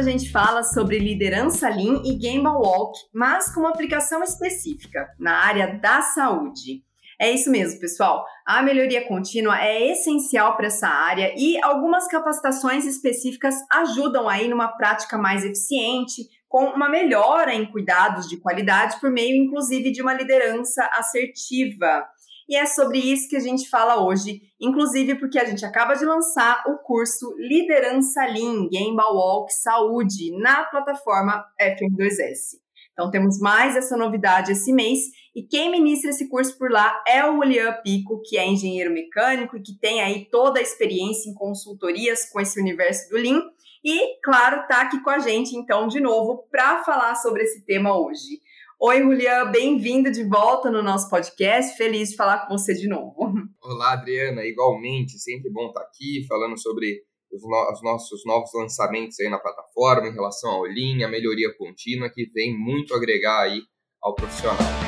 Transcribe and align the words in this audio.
a 0.00 0.02
gente 0.02 0.32
fala 0.32 0.62
sobre 0.62 0.98
liderança 0.98 1.68
Lean 1.68 2.00
e 2.06 2.14
Gamble 2.14 2.56
Walk, 2.56 2.98
mas 3.12 3.52
com 3.52 3.60
uma 3.60 3.68
aplicação 3.68 4.22
específica 4.22 5.06
na 5.18 5.44
área 5.44 5.78
da 5.78 6.00
saúde. 6.00 6.82
É 7.20 7.30
isso 7.30 7.50
mesmo, 7.50 7.78
pessoal. 7.78 8.24
A 8.46 8.62
melhoria 8.62 9.06
contínua 9.06 9.62
é 9.62 9.92
essencial 9.92 10.56
para 10.56 10.68
essa 10.68 10.88
área 10.88 11.34
e 11.36 11.62
algumas 11.62 12.08
capacitações 12.08 12.86
específicas 12.86 13.54
ajudam 13.70 14.26
aí 14.26 14.48
numa 14.48 14.68
prática 14.68 15.18
mais 15.18 15.44
eficiente, 15.44 16.22
com 16.48 16.64
uma 16.64 16.88
melhora 16.88 17.54
em 17.54 17.70
cuidados 17.70 18.26
de 18.26 18.38
qualidade 18.38 18.98
por 19.00 19.10
meio, 19.10 19.36
inclusive, 19.36 19.92
de 19.92 20.00
uma 20.00 20.14
liderança 20.14 20.82
assertiva. 20.94 22.08
E 22.50 22.56
é 22.56 22.66
sobre 22.66 22.98
isso 22.98 23.28
que 23.28 23.36
a 23.36 23.40
gente 23.40 23.70
fala 23.70 24.04
hoje, 24.04 24.42
inclusive 24.60 25.14
porque 25.20 25.38
a 25.38 25.44
gente 25.44 25.64
acaba 25.64 25.94
de 25.94 26.04
lançar 26.04 26.64
o 26.66 26.78
curso 26.78 27.32
Liderança 27.38 28.26
Lean, 28.26 28.68
Game 28.68 28.96
Walk 28.96 29.54
Saúde, 29.54 30.36
na 30.36 30.64
plataforma 30.64 31.44
FM2S. 31.62 32.58
Então 32.92 33.08
temos 33.08 33.38
mais 33.38 33.76
essa 33.76 33.96
novidade 33.96 34.50
esse 34.50 34.72
mês 34.72 34.98
e 35.32 35.44
quem 35.44 35.70
ministra 35.70 36.10
esse 36.10 36.28
curso 36.28 36.58
por 36.58 36.72
lá 36.72 37.00
é 37.06 37.24
o 37.24 37.38
William 37.38 37.72
Pico, 37.84 38.20
que 38.24 38.36
é 38.36 38.44
engenheiro 38.44 38.92
mecânico 38.92 39.56
e 39.56 39.62
que 39.62 39.78
tem 39.78 40.02
aí 40.02 40.28
toda 40.28 40.58
a 40.58 40.62
experiência 40.62 41.30
em 41.30 41.34
consultorias 41.34 42.28
com 42.30 42.40
esse 42.40 42.60
universo 42.60 43.08
do 43.10 43.16
Lean. 43.16 43.40
E, 43.84 44.20
claro, 44.24 44.66
tá 44.66 44.82
aqui 44.82 45.00
com 45.04 45.10
a 45.10 45.20
gente, 45.20 45.56
então, 45.56 45.86
de 45.86 46.00
novo, 46.00 46.48
para 46.50 46.82
falar 46.82 47.14
sobre 47.14 47.44
esse 47.44 47.64
tema 47.64 47.96
hoje. 47.96 48.40
Oi, 48.82 49.02
Julian, 49.02 49.50
bem-vindo 49.50 50.10
de 50.10 50.24
volta 50.24 50.70
no 50.70 50.82
nosso 50.82 51.10
podcast. 51.10 51.76
Feliz 51.76 52.08
de 52.08 52.16
falar 52.16 52.46
com 52.46 52.56
você 52.56 52.72
de 52.72 52.88
novo. 52.88 53.30
Olá, 53.62 53.92
Adriana, 53.92 54.42
igualmente, 54.42 55.18
sempre 55.18 55.52
bom 55.52 55.66
estar 55.66 55.82
aqui 55.82 56.24
falando 56.26 56.58
sobre 56.58 57.02
os, 57.30 57.42
no 57.42 57.72
os 57.74 57.82
nossos 57.82 58.24
novos 58.24 58.48
lançamentos 58.54 59.20
aí 59.20 59.28
na 59.28 59.38
plataforma 59.38 60.08
em 60.08 60.14
relação 60.14 60.50
ao 60.50 60.62
Lean, 60.62 61.04
a 61.04 61.10
melhoria 61.10 61.54
contínua 61.58 62.08
que 62.08 62.24
vem 62.32 62.58
muito 62.58 62.94
agregar 62.94 63.42
aí 63.42 63.60
ao 64.02 64.14
profissional. 64.14 64.79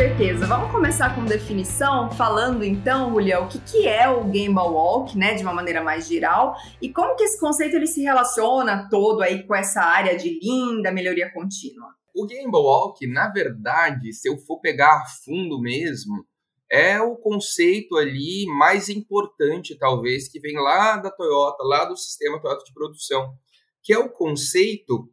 Certeza. 0.00 0.46
Vamos 0.46 0.72
começar 0.72 1.14
com 1.14 1.26
definição, 1.26 2.10
falando 2.12 2.64
então, 2.64 3.10
Julião, 3.10 3.44
o 3.44 3.48
que, 3.48 3.60
que 3.60 3.86
é 3.86 4.08
o 4.08 4.24
Game 4.24 4.54
Walk, 4.54 5.14
né, 5.14 5.34
de 5.34 5.42
uma 5.42 5.52
maneira 5.52 5.82
mais 5.82 6.08
geral, 6.08 6.56
e 6.80 6.90
como 6.90 7.14
que 7.16 7.24
esse 7.24 7.38
conceito 7.38 7.76
ele 7.76 7.86
se 7.86 8.00
relaciona 8.00 8.88
todo 8.88 9.20
aí 9.20 9.46
com 9.46 9.54
essa 9.54 9.82
área 9.82 10.16
de 10.16 10.40
linda 10.40 10.90
melhoria 10.90 11.30
contínua. 11.30 11.86
O 12.14 12.24
Game 12.24 12.50
Walk, 12.50 13.06
na 13.06 13.28
verdade, 13.28 14.14
se 14.14 14.26
eu 14.26 14.38
for 14.38 14.58
pegar 14.60 15.02
a 15.02 15.06
fundo 15.22 15.60
mesmo, 15.60 16.24
é 16.72 16.98
o 16.98 17.14
conceito 17.14 17.98
ali 17.98 18.46
mais 18.58 18.88
importante, 18.88 19.76
talvez, 19.78 20.28
que 20.28 20.40
vem 20.40 20.56
lá 20.56 20.96
da 20.96 21.10
Toyota, 21.10 21.62
lá 21.62 21.84
do 21.84 21.94
sistema 21.94 22.40
Toyota 22.40 22.64
de 22.64 22.72
produção, 22.72 23.34
que 23.82 23.92
é 23.92 23.98
o 23.98 24.08
conceito 24.08 25.10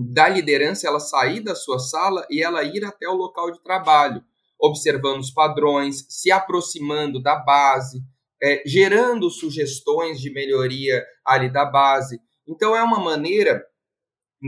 da 0.00 0.28
liderança 0.28 0.86
ela 0.86 1.00
sair 1.00 1.40
da 1.40 1.56
sua 1.56 1.80
sala 1.80 2.24
e 2.30 2.40
ela 2.40 2.62
ir 2.62 2.84
até 2.84 3.08
o 3.08 3.14
local 3.14 3.50
de 3.50 3.60
trabalho, 3.60 4.22
observando 4.60 5.18
os 5.18 5.32
padrões, 5.32 6.06
se 6.08 6.30
aproximando 6.30 7.20
da 7.20 7.34
base, 7.34 8.00
é, 8.40 8.62
gerando 8.64 9.28
sugestões 9.28 10.20
de 10.20 10.30
melhoria 10.30 11.04
ali 11.26 11.52
da 11.52 11.64
base. 11.64 12.20
Então 12.46 12.76
é 12.76 12.82
uma 12.82 13.00
maneira 13.00 13.60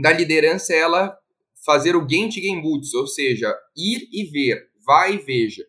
da 0.01 0.13
liderança 0.13 0.73
ela 0.73 1.17
fazer 1.65 1.97
o 1.97 2.07
Gent 2.09 2.35
Game 2.35 2.61
Boots, 2.61 2.93
ou 2.93 3.05
seja, 3.05 3.53
ir 3.75 4.07
e 4.09 4.23
ver, 4.23 4.69
vai 4.85 5.15
e 5.15 5.17
veja. 5.17 5.65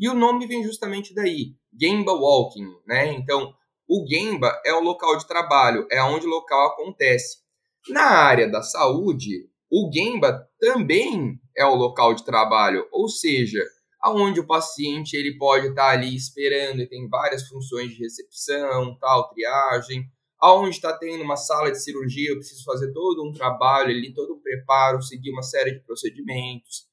E 0.00 0.08
o 0.08 0.14
nome 0.14 0.46
vem 0.46 0.64
justamente 0.64 1.14
daí, 1.14 1.54
Gemba 1.78 2.12
Walking, 2.12 2.68
né? 2.86 3.12
Então, 3.12 3.54
o 3.86 4.04
Gemba 4.08 4.60
é 4.64 4.72
o 4.72 4.80
local 4.80 5.16
de 5.16 5.28
trabalho, 5.28 5.86
é 5.90 6.02
onde 6.02 6.26
o 6.26 6.30
local 6.30 6.68
acontece. 6.68 7.45
Na 7.88 8.02
área 8.02 8.50
da 8.50 8.62
saúde, 8.62 9.48
o 9.70 9.90
Gemba 9.92 10.48
também 10.58 11.38
é 11.56 11.64
o 11.64 11.74
local 11.74 12.14
de 12.14 12.24
trabalho, 12.24 12.86
ou 12.90 13.08
seja, 13.08 13.62
aonde 14.00 14.40
o 14.40 14.46
paciente 14.46 15.16
ele 15.16 15.36
pode 15.36 15.68
estar 15.68 15.90
ali 15.90 16.14
esperando 16.14 16.80
e 16.80 16.88
tem 16.88 17.08
várias 17.08 17.46
funções 17.48 17.90
de 17.90 17.98
recepção, 17.98 18.96
tal, 18.98 19.28
triagem, 19.30 20.04
aonde 20.38 20.76
está 20.76 20.96
tendo 20.96 21.22
uma 21.22 21.36
sala 21.36 21.70
de 21.70 21.82
cirurgia, 21.82 22.30
eu 22.30 22.36
preciso 22.36 22.64
fazer 22.64 22.92
todo 22.92 23.24
um 23.24 23.32
trabalho 23.32 23.90
ali, 23.90 24.12
todo 24.12 24.34
um 24.34 24.40
preparo, 24.40 25.02
seguir 25.02 25.30
uma 25.30 25.42
série 25.42 25.72
de 25.72 25.80
procedimentos. 25.80 26.86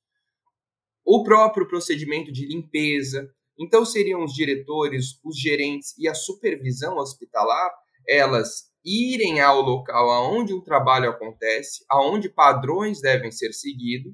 O 1.05 1.23
próprio 1.23 1.67
procedimento 1.67 2.31
de 2.31 2.47
limpeza. 2.47 3.29
Então 3.59 3.85
seriam 3.85 4.23
os 4.23 4.33
diretores, 4.33 5.19
os 5.23 5.39
gerentes 5.39 5.95
e 5.97 6.07
a 6.07 6.13
supervisão 6.15 6.97
hospitalar, 6.97 7.71
elas 8.07 8.72
irem 8.85 9.39
ao 9.39 9.61
local 9.61 10.09
aonde 10.11 10.53
o 10.53 10.61
trabalho 10.61 11.09
acontece, 11.09 11.85
aonde 11.89 12.29
padrões 12.29 13.01
devem 13.01 13.31
ser 13.31 13.53
seguidos 13.53 14.13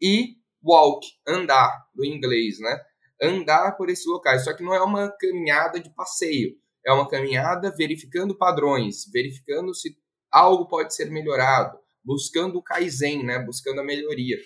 e 0.00 0.36
walk, 0.64 1.06
andar, 1.26 1.86
do 1.94 2.04
inglês, 2.04 2.58
né? 2.58 2.80
Andar 3.20 3.76
por 3.76 3.90
esses 3.90 4.06
locais. 4.06 4.44
Só 4.44 4.54
que 4.54 4.62
não 4.62 4.74
é 4.74 4.82
uma 4.82 5.10
caminhada 5.10 5.78
de 5.80 5.90
passeio, 5.90 6.56
é 6.86 6.92
uma 6.92 7.08
caminhada 7.08 7.74
verificando 7.76 8.36
padrões, 8.36 9.04
verificando 9.12 9.74
se 9.74 9.96
algo 10.30 10.66
pode 10.66 10.94
ser 10.94 11.10
melhorado, 11.10 11.78
buscando 12.04 12.58
o 12.58 12.62
kaizen, 12.62 13.24
né? 13.24 13.38
Buscando 13.38 13.80
a 13.80 13.84
melhoria. 13.84 14.36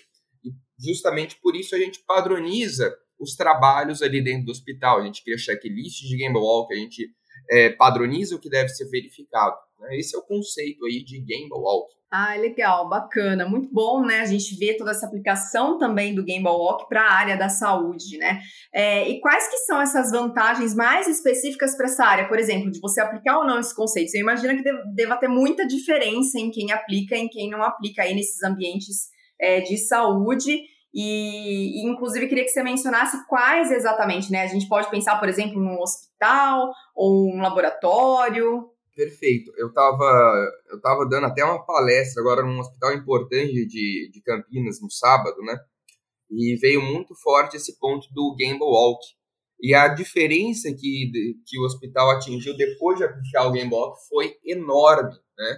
E 0.43 0.51
justamente 0.77 1.39
por 1.41 1.55
isso 1.55 1.75
a 1.75 1.79
gente 1.79 2.03
padroniza 2.05 2.95
os 3.19 3.35
trabalhos 3.35 4.01
ali 4.01 4.23
dentro 4.23 4.45
do 4.45 4.51
hospital. 4.51 4.99
A 4.99 5.05
gente 5.05 5.23
cria 5.23 5.37
checklist 5.37 6.01
de 6.01 6.15
Game 6.15 6.37
Walk, 6.37 6.73
a 6.73 6.77
gente 6.77 7.13
é, 7.49 7.69
padroniza 7.71 8.35
o 8.35 8.39
que 8.39 8.49
deve 8.49 8.69
ser 8.69 8.89
verificado. 8.89 9.55
Né? 9.79 9.97
Esse 9.97 10.15
é 10.15 10.19
o 10.19 10.23
conceito 10.23 10.85
aí 10.85 11.03
de 11.03 11.19
Game 11.19 11.49
Walk. 11.51 11.99
Ah, 12.11 12.35
legal, 12.35 12.89
bacana, 12.89 13.47
muito 13.47 13.71
bom, 13.71 14.03
né? 14.03 14.21
A 14.21 14.25
gente 14.25 14.55
vê 14.57 14.75
toda 14.75 14.89
essa 14.89 15.05
aplicação 15.05 15.77
também 15.77 16.15
do 16.15 16.23
Game 16.23 16.43
Walk 16.43 16.89
para 16.89 17.03
a 17.03 17.13
área 17.13 17.37
da 17.37 17.49
saúde, 17.49 18.17
né? 18.17 18.41
É, 18.73 19.07
e 19.07 19.21
quais 19.21 19.47
que 19.47 19.57
são 19.57 19.79
essas 19.79 20.09
vantagens 20.09 20.73
mais 20.73 21.07
específicas 21.07 21.77
para 21.77 21.85
essa 21.85 22.03
área, 22.03 22.27
por 22.27 22.39
exemplo, 22.39 22.71
de 22.71 22.79
você 22.79 22.99
aplicar 22.99 23.37
ou 23.37 23.45
não 23.45 23.59
esses 23.59 23.73
conceitos? 23.73 24.15
Eu 24.15 24.21
imagino 24.21 24.57
que 24.57 24.63
deva 24.95 25.17
ter 25.17 25.27
muita 25.27 25.67
diferença 25.67 26.39
em 26.39 26.49
quem 26.49 26.71
aplica 26.71 27.15
e 27.15 27.19
em 27.19 27.29
quem 27.29 27.47
não 27.47 27.61
aplica 27.61 28.01
aí 28.01 28.15
nesses 28.15 28.41
ambientes 28.41 29.09
é, 29.39 29.61
de 29.61 29.77
saúde. 29.77 30.63
E, 30.93 31.81
e, 31.81 31.87
inclusive, 31.87 32.27
queria 32.27 32.43
que 32.43 32.49
você 32.49 32.63
mencionasse 32.63 33.25
quais 33.27 33.71
exatamente, 33.71 34.31
né? 34.31 34.41
A 34.41 34.47
gente 34.47 34.67
pode 34.67 34.89
pensar, 34.89 35.19
por 35.19 35.29
exemplo, 35.29 35.59
num 35.59 35.79
hospital 35.79 36.71
ou 36.95 37.31
um 37.31 37.41
laboratório. 37.41 38.69
Perfeito. 38.95 39.51
Eu 39.57 39.67
estava 39.67 40.51
eu 40.71 40.81
tava 40.81 41.07
dando 41.07 41.27
até 41.27 41.43
uma 41.43 41.63
palestra 41.65 42.21
agora 42.21 42.43
num 42.43 42.59
hospital 42.59 42.93
importante 42.93 43.65
de, 43.65 44.09
de 44.11 44.21
Campinas 44.21 44.81
no 44.81 44.89
sábado, 44.89 45.37
né? 45.43 45.57
E 46.29 46.55
veio 46.59 46.81
muito 46.81 47.15
forte 47.15 47.55
esse 47.55 47.79
ponto 47.79 48.07
do 48.13 48.35
Gamble 48.37 48.67
Walk. 48.67 48.99
E 49.61 49.73
a 49.73 49.87
diferença 49.87 50.69
que, 50.73 51.11
que 51.45 51.59
o 51.59 51.65
hospital 51.65 52.09
atingiu 52.11 52.55
depois 52.55 52.97
de 52.97 53.03
aplicar 53.03 53.47
o 53.47 53.51
Gamble 53.51 53.75
Walk 53.75 53.99
foi 54.07 54.35
enorme, 54.43 55.15
né? 55.37 55.57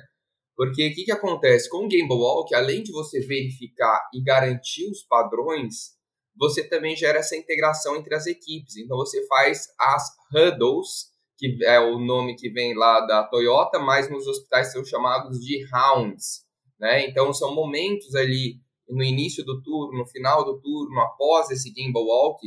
Porque 0.62 0.90
o 0.90 0.94
que, 0.94 1.06
que 1.06 1.12
acontece? 1.12 1.68
Com 1.68 1.86
o 1.86 1.88
Game 1.88 2.08
Walk, 2.08 2.54
além 2.54 2.84
de 2.84 2.92
você 2.92 3.20
verificar 3.20 4.08
e 4.14 4.22
garantir 4.22 4.88
os 4.92 5.02
padrões, 5.02 5.96
você 6.38 6.64
também 6.70 6.96
gera 6.96 7.18
essa 7.18 7.36
integração 7.36 7.96
entre 7.96 8.14
as 8.14 8.28
equipes. 8.28 8.78
Então 8.78 8.96
você 8.96 9.26
faz 9.26 9.70
as 9.80 10.08
huddles, 10.32 11.10
que 11.36 11.58
é 11.66 11.80
o 11.80 11.98
nome 11.98 12.36
que 12.36 12.48
vem 12.52 12.76
lá 12.76 13.02
da 13.08 13.24
Toyota, 13.24 13.80
mas 13.80 14.08
nos 14.08 14.28
hospitais 14.28 14.72
são 14.72 14.86
chamados 14.86 15.40
de 15.40 15.66
rounds. 15.66 16.46
Né? 16.80 17.08
Então 17.08 17.34
são 17.34 17.56
momentos 17.56 18.14
ali 18.14 18.62
no 18.88 19.04
início 19.04 19.44
do 19.44 19.64
turno, 19.64 19.98
no 19.98 20.06
final 20.06 20.46
do 20.46 20.62
turno, 20.62 21.00
após 21.00 21.50
esse 21.50 21.74
Game 21.74 21.92
Walk, 21.96 22.40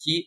que 0.00 0.24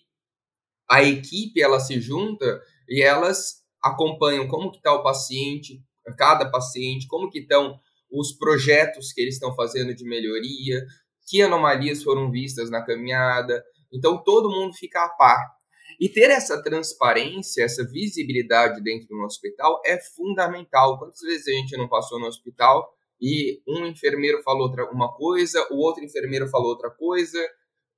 a 0.89 1.04
equipe 1.04 1.62
ela 1.62 1.81
se 1.81 2.00
junta 2.00 2.62
e 2.88 3.04
elas 3.04 3.66
acompanham 3.84 4.48
como 4.48 4.72
que 4.72 4.78
está 4.78 4.94
o 4.94 5.04
paciente, 5.04 5.84
cada 6.18 6.50
paciente, 6.50 7.08
como 7.08 7.30
que 7.30 7.40
estão 7.40 7.80
os 8.12 8.32
projetos 8.32 9.12
que 9.12 9.22
eles 9.22 9.36
estão 9.36 9.56
fazendo 9.56 9.96
de 9.96 10.04
melhoria, 10.04 10.86
que 11.28 11.42
anomalias 11.42 12.04
foram 12.04 12.30
vistas 12.30 12.70
na 12.70 12.84
caminhada. 12.84 13.64
Então 13.92 14.24
todo 14.24 14.52
mundo 14.52 14.74
fica 14.74 15.04
a 15.04 15.10
par. 15.10 15.54
E 16.00 16.10
ter 16.10 16.30
essa 16.30 16.62
transparência, 16.62 17.64
essa 17.64 17.86
visibilidade 17.86 18.82
dentro 18.82 19.08
do 19.08 19.24
hospital 19.24 19.82
é 19.86 20.00
fundamental. 20.00 21.00
Quantas 21.00 21.22
vezes 21.22 21.48
a 21.48 21.52
gente 21.52 21.78
não 21.78 21.88
passou 21.88 22.20
no 22.20 22.28
hospital 22.28 22.88
e 23.22 23.62
um 23.68 23.86
enfermeiro 23.86 24.42
falou 24.44 24.64
outra 24.64 24.90
uma 24.92 25.14
coisa, 25.14 25.66
o 25.72 25.78
outro 25.78 26.04
enfermeiro 26.04 26.48
falou 26.50 26.70
outra 26.70 26.90
coisa, 26.90 27.40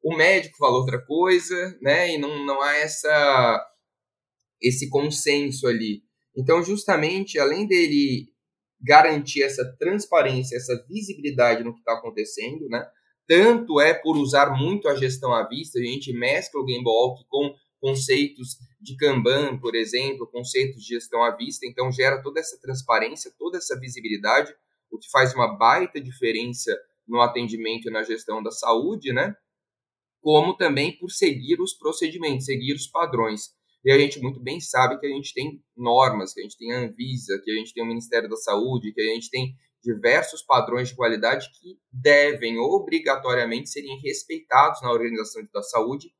o 0.03 0.15
médico 0.15 0.57
falou 0.57 0.81
outra 0.81 1.03
coisa, 1.03 1.77
né? 1.81 2.13
E 2.13 2.17
não, 2.17 2.45
não 2.45 2.61
há 2.61 2.75
essa 2.75 3.71
esse 4.61 4.89
consenso 4.89 5.67
ali. 5.67 6.04
Então, 6.35 6.61
justamente, 6.63 7.39
além 7.39 7.67
dele 7.67 8.29
garantir 8.81 9.41
essa 9.43 9.65
transparência, 9.79 10.55
essa 10.55 10.85
visibilidade 10.87 11.63
no 11.63 11.73
que 11.73 11.79
está 11.79 11.93
acontecendo, 11.93 12.67
né? 12.69 12.85
Tanto 13.27 13.79
é 13.81 13.93
por 13.93 14.17
usar 14.17 14.55
muito 14.55 14.87
a 14.87 14.95
gestão 14.95 15.33
à 15.33 15.47
vista, 15.47 15.79
a 15.79 15.83
gente 15.83 16.13
mescla 16.13 16.61
o 16.61 16.65
Game 16.65 16.85
Walk 16.85 17.25
com 17.27 17.55
conceitos 17.79 18.57
de 18.79 18.95
Kanban, 18.95 19.57
por 19.57 19.75
exemplo, 19.75 20.27
conceitos 20.27 20.83
de 20.83 20.93
gestão 20.95 21.23
à 21.23 21.35
vista, 21.35 21.65
então 21.65 21.91
gera 21.91 22.21
toda 22.21 22.39
essa 22.39 22.59
transparência, 22.61 23.31
toda 23.37 23.57
essa 23.57 23.79
visibilidade, 23.79 24.53
o 24.91 24.99
que 24.99 25.09
faz 25.09 25.33
uma 25.33 25.57
baita 25.57 25.99
diferença 25.99 26.71
no 27.07 27.21
atendimento 27.21 27.87
e 27.87 27.91
na 27.91 28.03
gestão 28.03 28.41
da 28.41 28.51
saúde, 28.51 29.11
né? 29.11 29.35
Como 30.21 30.55
também 30.55 30.97
por 30.97 31.09
seguir 31.11 31.59
os 31.61 31.73
procedimentos, 31.73 32.45
seguir 32.45 32.73
os 32.73 32.87
padrões. 32.87 33.51
E 33.85 33.91
a 33.91 33.99
gente 33.99 34.19
muito 34.19 34.39
bem 34.39 34.59
sabe 34.59 34.99
que 34.99 35.05
a 35.05 35.09
gente 35.09 35.31
tem 35.31 35.63
normas, 35.77 36.33
que 36.33 36.39
a 36.39 36.43
gente 36.43 36.57
tem 36.57 36.73
a 36.73 36.79
Anvisa, 36.79 37.39
que 37.43 37.51
a 37.51 37.53
gente 37.53 37.71
tem 37.71 37.83
o 37.83 37.87
Ministério 37.87 38.27
da 38.27 38.35
Saúde, 38.35 38.91
que 38.91 38.99
a 38.99 39.13
gente 39.13 39.29
tem 39.29 39.55
diversos 39.83 40.41
padrões 40.41 40.89
de 40.89 40.95
qualidade 40.95 41.51
que 41.61 41.77
devem 41.93 42.57
obrigatoriamente 42.57 43.69
serem 43.69 43.99
respeitados 44.01 44.81
na 44.81 44.91
Organização 44.91 45.47
da 45.53 45.61
Saúde, 45.61 46.11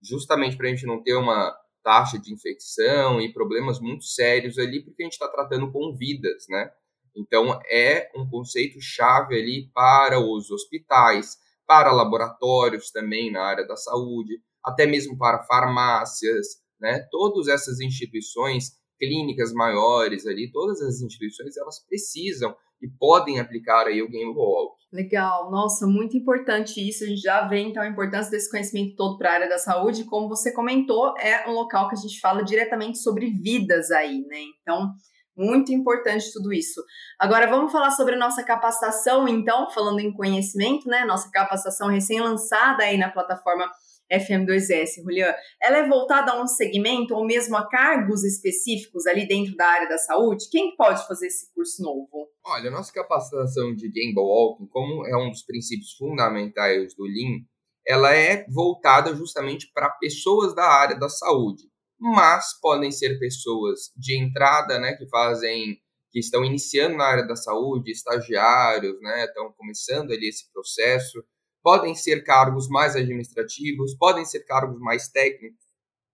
justamente 0.00 0.56
para 0.56 0.68
a 0.68 0.70
gente 0.70 0.86
não 0.86 1.02
ter 1.02 1.14
uma 1.14 1.52
taxa 1.82 2.20
de 2.20 2.32
infecção 2.32 3.20
e 3.20 3.32
problemas 3.32 3.80
muito 3.80 4.04
sérios 4.04 4.56
ali, 4.56 4.84
porque 4.84 5.02
a 5.02 5.06
gente 5.06 5.14
está 5.14 5.26
tratando 5.26 5.72
com 5.72 5.96
vidas, 5.96 6.44
né? 6.48 6.70
Então, 7.16 7.58
é 7.68 8.12
um 8.14 8.30
conceito 8.30 8.80
chave 8.80 9.34
ali 9.34 9.68
para 9.74 10.20
os 10.20 10.52
hospitais, 10.52 11.36
para 11.66 11.90
laboratórios 11.90 12.92
também 12.92 13.32
na 13.32 13.42
área 13.42 13.66
da 13.66 13.74
saúde, 13.74 14.40
até 14.64 14.86
mesmo 14.86 15.18
para 15.18 15.42
farmácias, 15.42 16.67
né? 16.80 17.06
Todas 17.10 17.48
essas 17.48 17.80
instituições 17.80 18.78
clínicas 18.98 19.52
maiores 19.52 20.26
ali, 20.26 20.50
todas 20.50 20.80
as 20.82 21.00
instituições, 21.00 21.56
elas 21.56 21.84
precisam 21.86 22.54
e 22.80 22.88
podem 22.98 23.40
aplicar 23.40 23.86
aí 23.86 24.02
o 24.02 24.08
Game 24.08 24.32
Walk. 24.34 24.76
Legal, 24.92 25.50
nossa, 25.50 25.86
muito 25.86 26.16
importante 26.16 26.86
isso. 26.86 27.04
A 27.04 27.06
gente 27.06 27.20
já 27.20 27.46
vê 27.46 27.60
então 27.60 27.82
a 27.82 27.88
importância 27.88 28.30
desse 28.30 28.50
conhecimento 28.50 28.96
todo 28.96 29.18
para 29.18 29.30
a 29.30 29.34
área 29.34 29.48
da 29.48 29.58
saúde. 29.58 30.04
Como 30.04 30.28
você 30.28 30.52
comentou, 30.52 31.14
é 31.18 31.48
um 31.48 31.52
local 31.52 31.88
que 31.88 31.94
a 31.94 31.98
gente 31.98 32.20
fala 32.20 32.42
diretamente 32.42 32.98
sobre 32.98 33.30
vidas 33.30 33.90
aí, 33.90 34.24
né? 34.28 34.38
Então, 34.62 34.92
muito 35.36 35.72
importante 35.72 36.32
tudo 36.32 36.52
isso. 36.52 36.82
Agora 37.18 37.48
vamos 37.48 37.70
falar 37.70 37.90
sobre 37.90 38.14
a 38.14 38.18
nossa 38.18 38.42
capacitação, 38.42 39.28
então, 39.28 39.70
falando 39.70 40.00
em 40.00 40.12
conhecimento, 40.12 40.88
né? 40.88 41.04
Nossa 41.04 41.30
capacitação 41.30 41.88
recém-lançada 41.88 42.84
aí 42.84 42.96
na 42.96 43.10
plataforma 43.10 43.70
FM2S, 44.12 45.02
Julian, 45.02 45.34
ela 45.60 45.78
é 45.78 45.88
voltada 45.88 46.32
a 46.32 46.42
um 46.42 46.46
segmento 46.46 47.14
ou 47.14 47.26
mesmo 47.26 47.56
a 47.56 47.68
cargos 47.68 48.24
específicos 48.24 49.06
ali 49.06 49.26
dentro 49.26 49.54
da 49.56 49.66
área 49.66 49.88
da 49.88 49.98
saúde? 49.98 50.48
Quem 50.50 50.74
pode 50.76 51.06
fazer 51.06 51.26
esse 51.26 51.52
curso 51.54 51.82
novo? 51.82 52.28
Olha, 52.44 52.70
nossa 52.70 52.92
capacitação 52.92 53.74
de 53.74 53.90
Game 53.90 54.14
Walking, 54.16 54.66
como 54.68 55.06
é 55.06 55.16
um 55.16 55.30
dos 55.30 55.42
princípios 55.42 55.92
fundamentais 55.92 56.94
do 56.94 57.04
Lean, 57.04 57.44
ela 57.86 58.14
é 58.14 58.44
voltada 58.50 59.14
justamente 59.14 59.70
para 59.72 59.90
pessoas 59.90 60.54
da 60.54 60.64
área 60.64 60.98
da 60.98 61.08
saúde, 61.08 61.62
mas 61.98 62.58
podem 62.60 62.90
ser 62.90 63.18
pessoas 63.18 63.90
de 63.96 64.18
entrada, 64.18 64.78
né, 64.78 64.94
que 64.94 65.08
fazem 65.08 65.78
que 66.10 66.18
estão 66.18 66.44
iniciando 66.44 66.96
na 66.96 67.04
área 67.04 67.26
da 67.26 67.36
saúde, 67.36 67.90
estagiários, 67.90 68.98
né, 69.00 69.24
estão 69.24 69.52
começando 69.52 70.10
ali 70.10 70.28
esse 70.28 70.50
processo, 70.52 71.22
podem 71.62 71.94
ser 71.94 72.24
cargos 72.24 72.68
mais 72.68 72.96
administrativos, 72.96 73.94
podem 73.94 74.24
ser 74.24 74.40
cargos 74.40 74.78
mais 74.80 75.08
técnicos, 75.08 75.64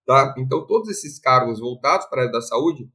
tá? 0.06 0.34
Então, 0.38 0.66
todos 0.66 0.88
esses 0.88 1.18
cargos 1.18 1.60
voltados 1.60 2.06
para 2.06 2.20
a 2.20 2.22
área 2.22 2.32
da 2.32 2.42
saúde, 2.42 2.88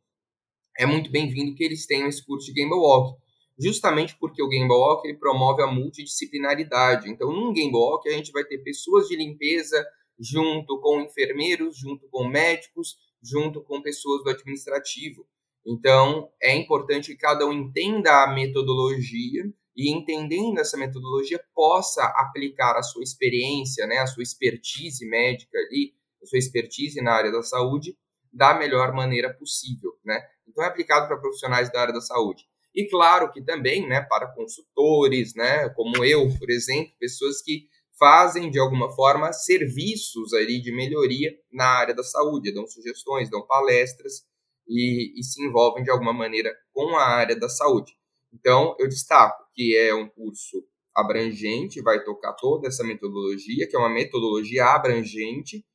é 0.77 0.85
muito 0.85 1.11
bem-vindo 1.11 1.55
que 1.55 1.63
eles 1.63 1.85
tenham 1.85 2.07
esse 2.07 2.25
curso 2.25 2.47
de 2.47 2.53
Game 2.53 2.73
Walk, 2.73 3.19
justamente 3.57 4.15
porque 4.17 4.41
o 4.41 4.47
Game 4.47 4.69
Walk 4.69 5.07
ele 5.07 5.17
promove 5.17 5.61
a 5.61 5.67
multidisciplinaridade. 5.67 7.09
Então, 7.09 7.31
num 7.31 7.51
Game 7.51 7.73
Walk, 7.73 8.07
a 8.07 8.13
gente 8.13 8.31
vai 8.31 8.45
ter 8.45 8.59
pessoas 8.59 9.07
de 9.07 9.15
limpeza 9.15 9.85
junto 10.17 10.79
com 10.79 11.01
enfermeiros, 11.01 11.77
junto 11.77 12.07
com 12.09 12.27
médicos, 12.27 12.97
junto 13.21 13.61
com 13.61 13.81
pessoas 13.81 14.23
do 14.23 14.29
administrativo. 14.29 15.27
Então, 15.65 16.29
é 16.41 16.55
importante 16.55 17.11
que 17.11 17.17
cada 17.17 17.45
um 17.45 17.51
entenda 17.51 18.23
a 18.23 18.33
metodologia 18.33 19.43
e 19.79 19.89
entendendo 19.89 20.59
essa 20.59 20.75
metodologia 20.75 21.41
possa 21.55 22.03
aplicar 22.17 22.75
a 22.75 22.83
sua 22.83 23.01
experiência, 23.01 23.87
né, 23.87 23.99
a 23.99 24.07
sua 24.07 24.21
expertise 24.21 25.07
médica 25.07 25.57
ali, 25.57 25.93
a 26.21 26.25
sua 26.25 26.37
expertise 26.37 27.01
na 27.01 27.13
área 27.13 27.31
da 27.31 27.41
saúde 27.41 27.97
da 28.31 28.53
melhor 28.53 28.91
maneira 28.93 29.33
possível, 29.33 29.93
né? 30.03 30.21
Então 30.45 30.65
é 30.65 30.67
aplicado 30.67 31.07
para 31.07 31.17
profissionais 31.17 31.71
da 31.71 31.79
área 31.79 31.93
da 31.93 32.01
saúde. 32.01 32.43
E 32.75 32.89
claro 32.89 33.31
que 33.31 33.41
também, 33.41 33.87
né, 33.87 34.01
para 34.01 34.27
consultores, 34.27 35.33
né, 35.33 35.69
como 35.69 36.03
eu, 36.03 36.27
por 36.37 36.49
exemplo, 36.49 36.91
pessoas 36.99 37.41
que 37.41 37.69
fazem 37.97 38.51
de 38.51 38.59
alguma 38.59 38.93
forma 38.93 39.31
serviços 39.31 40.33
ali 40.33 40.61
de 40.61 40.73
melhoria 40.73 41.31
na 41.49 41.65
área 41.65 41.95
da 41.95 42.03
saúde, 42.03 42.53
dão 42.53 42.67
sugestões, 42.67 43.29
dão 43.29 43.47
palestras 43.47 44.25
e, 44.67 45.17
e 45.17 45.23
se 45.23 45.41
envolvem 45.41 45.85
de 45.85 45.89
alguma 45.89 46.11
maneira 46.11 46.53
com 46.73 46.97
a 46.97 47.07
área 47.07 47.39
da 47.39 47.47
saúde. 47.47 47.93
Então, 48.33 48.75
eu 48.77 48.87
destaco 48.87 49.48
que 49.59 49.75
é 49.75 49.93
um 49.93 50.07
curso 50.07 50.63
abrangente, 50.95 51.81
vai 51.81 52.01
tocar 52.01 52.31
toda 52.31 52.69
essa 52.69 52.81
metodologia, 52.81 53.67
que 53.67 53.75
é 53.75 53.79
uma 53.79 53.89
metodologia 53.89 54.63
abrangente, 54.67 55.65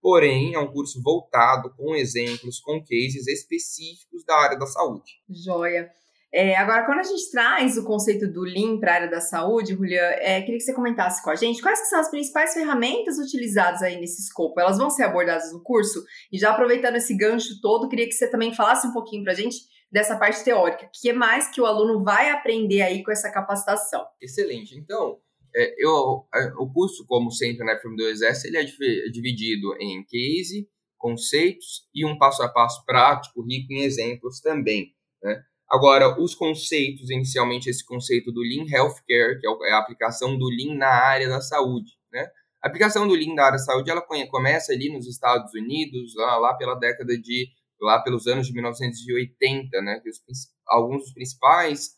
porém 0.00 0.54
é 0.54 0.58
um 0.58 0.72
curso 0.72 1.02
voltado 1.02 1.70
com 1.76 1.94
exemplos, 1.94 2.58
com 2.58 2.80
cases 2.80 3.26
específicos 3.26 4.24
da 4.24 4.34
área 4.34 4.58
da 4.58 4.64
saúde. 4.64 5.12
Joia. 5.28 5.90
É, 6.32 6.56
agora, 6.56 6.86
quando 6.86 7.00
a 7.00 7.04
gente 7.04 7.30
traz 7.30 7.76
o 7.76 7.84
conceito 7.84 8.26
do 8.26 8.40
Lean 8.40 8.80
para 8.80 8.92
a 8.92 8.94
área 8.94 9.10
da 9.10 9.20
saúde, 9.20 9.74
Julian, 9.74 10.00
é, 10.00 10.40
queria 10.40 10.56
que 10.56 10.64
você 10.64 10.72
comentasse 10.72 11.22
com 11.22 11.28
a 11.28 11.36
gente 11.36 11.60
quais 11.60 11.86
são 11.90 12.00
as 12.00 12.10
principais 12.10 12.54
ferramentas 12.54 13.18
utilizadas 13.18 13.82
aí 13.82 14.00
nesse 14.00 14.22
escopo. 14.22 14.58
Elas 14.58 14.78
vão 14.78 14.88
ser 14.88 15.02
abordadas 15.02 15.52
no 15.52 15.62
curso? 15.62 16.02
E 16.32 16.38
já 16.38 16.50
aproveitando 16.50 16.96
esse 16.96 17.14
gancho 17.14 17.60
todo, 17.60 17.90
queria 17.90 18.06
que 18.06 18.14
você 18.14 18.28
também 18.28 18.54
falasse 18.54 18.86
um 18.86 18.92
pouquinho 18.92 19.22
para 19.22 19.32
a 19.32 19.36
gente 19.36 19.58
dessa 19.94 20.18
parte 20.18 20.42
teórica. 20.42 20.86
O 20.86 20.90
que 20.92 21.12
mais 21.12 21.46
que 21.46 21.60
o 21.60 21.66
aluno 21.66 22.02
vai 22.02 22.28
aprender 22.28 22.82
aí 22.82 23.04
com 23.04 23.12
essa 23.12 23.30
capacitação? 23.30 24.04
Excelente. 24.20 24.76
Então, 24.76 25.20
é, 25.54 25.72
eu, 25.78 26.26
o 26.58 26.72
curso, 26.72 27.06
como 27.06 27.30
sempre 27.30 27.64
na 27.64 27.80
FM2S, 27.80 28.44
ele 28.44 28.56
é, 28.56 28.62
é 28.62 29.10
dividido 29.12 29.72
em 29.80 30.04
case, 30.04 30.68
conceitos 30.98 31.88
e 31.94 32.04
um 32.04 32.18
passo 32.18 32.42
a 32.42 32.48
passo 32.48 32.84
prático, 32.84 33.46
rico 33.46 33.72
em 33.72 33.82
exemplos 33.82 34.40
também. 34.40 34.92
Né? 35.22 35.40
Agora, 35.70 36.20
os 36.20 36.34
conceitos, 36.34 37.08
inicialmente 37.08 37.70
esse 37.70 37.86
conceito 37.86 38.32
do 38.32 38.40
Lean 38.40 38.66
Healthcare, 38.68 39.38
que 39.38 39.46
é, 39.46 39.68
é 39.68 39.72
a 39.74 39.78
aplicação 39.78 40.36
do 40.36 40.48
Lean 40.48 40.74
na 40.74 40.88
área 40.88 41.28
da 41.28 41.40
saúde. 41.40 41.92
Né? 42.12 42.26
A 42.60 42.66
aplicação 42.66 43.06
do 43.06 43.14
Lean 43.14 43.32
na 43.32 43.44
área 43.44 43.58
da 43.58 43.64
saúde, 43.64 43.92
ela 43.92 44.02
começa 44.02 44.72
ali 44.72 44.92
nos 44.92 45.06
Estados 45.06 45.54
Unidos, 45.54 46.16
lá 46.16 46.52
pela 46.54 46.74
década 46.74 47.16
de 47.16 47.48
lá 47.84 48.02
pelos 48.02 48.26
anos 48.26 48.46
de 48.46 48.54
1980, 48.54 49.80
né, 49.82 50.00
que 50.00 50.10
os, 50.10 50.18
alguns 50.66 51.02
dos 51.02 51.12
principais 51.12 51.90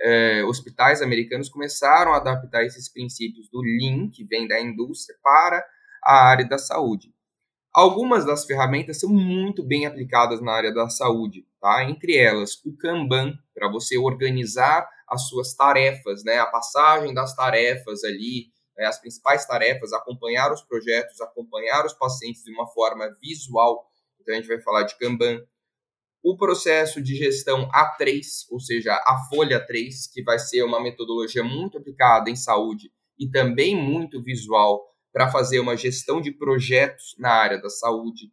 é, 0.00 0.44
hospitais 0.44 1.02
americanos 1.02 1.48
começaram 1.48 2.12
a 2.12 2.18
adaptar 2.18 2.64
esses 2.64 2.92
princípios 2.92 3.48
do 3.50 3.60
Lean, 3.60 4.10
que 4.10 4.24
vem 4.24 4.46
da 4.46 4.60
indústria, 4.60 5.16
para 5.22 5.64
a 6.04 6.28
área 6.28 6.46
da 6.46 6.58
saúde. 6.58 7.12
Algumas 7.72 8.24
das 8.24 8.44
ferramentas 8.44 8.98
são 8.98 9.10
muito 9.10 9.62
bem 9.62 9.86
aplicadas 9.86 10.40
na 10.40 10.52
área 10.52 10.72
da 10.72 10.88
saúde, 10.88 11.46
tá? 11.60 11.84
Entre 11.84 12.16
elas, 12.16 12.54
o 12.64 12.76
Kanban, 12.76 13.34
para 13.54 13.70
você 13.70 13.98
organizar 13.98 14.88
as 15.08 15.28
suas 15.28 15.54
tarefas, 15.54 16.24
né? 16.24 16.38
A 16.38 16.46
passagem 16.46 17.14
das 17.14 17.34
tarefas 17.34 18.02
ali, 18.04 18.50
né? 18.76 18.86
as 18.86 18.98
principais 18.98 19.46
tarefas, 19.46 19.92
acompanhar 19.92 20.52
os 20.52 20.62
projetos, 20.62 21.20
acompanhar 21.20 21.84
os 21.84 21.92
pacientes 21.92 22.42
de 22.42 22.52
uma 22.52 22.66
forma 22.68 23.08
visual 23.20 23.87
então 24.28 24.34
a 24.34 24.40
gente 24.40 24.48
vai 24.48 24.60
falar 24.60 24.82
de 24.82 24.98
Kanban. 24.98 25.40
O 26.22 26.36
processo 26.36 27.00
de 27.00 27.14
gestão 27.14 27.70
A3, 27.70 28.20
ou 28.50 28.60
seja, 28.60 28.92
a 28.92 29.24
folha 29.30 29.58
3, 29.58 30.06
que 30.12 30.22
vai 30.22 30.38
ser 30.38 30.62
uma 30.62 30.82
metodologia 30.82 31.42
muito 31.42 31.78
aplicada 31.78 32.28
em 32.28 32.36
saúde 32.36 32.92
e 33.18 33.26
também 33.30 33.74
muito 33.74 34.22
visual 34.22 34.84
para 35.10 35.30
fazer 35.30 35.60
uma 35.60 35.76
gestão 35.76 36.20
de 36.20 36.30
projetos 36.30 37.14
na 37.18 37.30
área 37.30 37.58
da 37.58 37.70
saúde. 37.70 38.30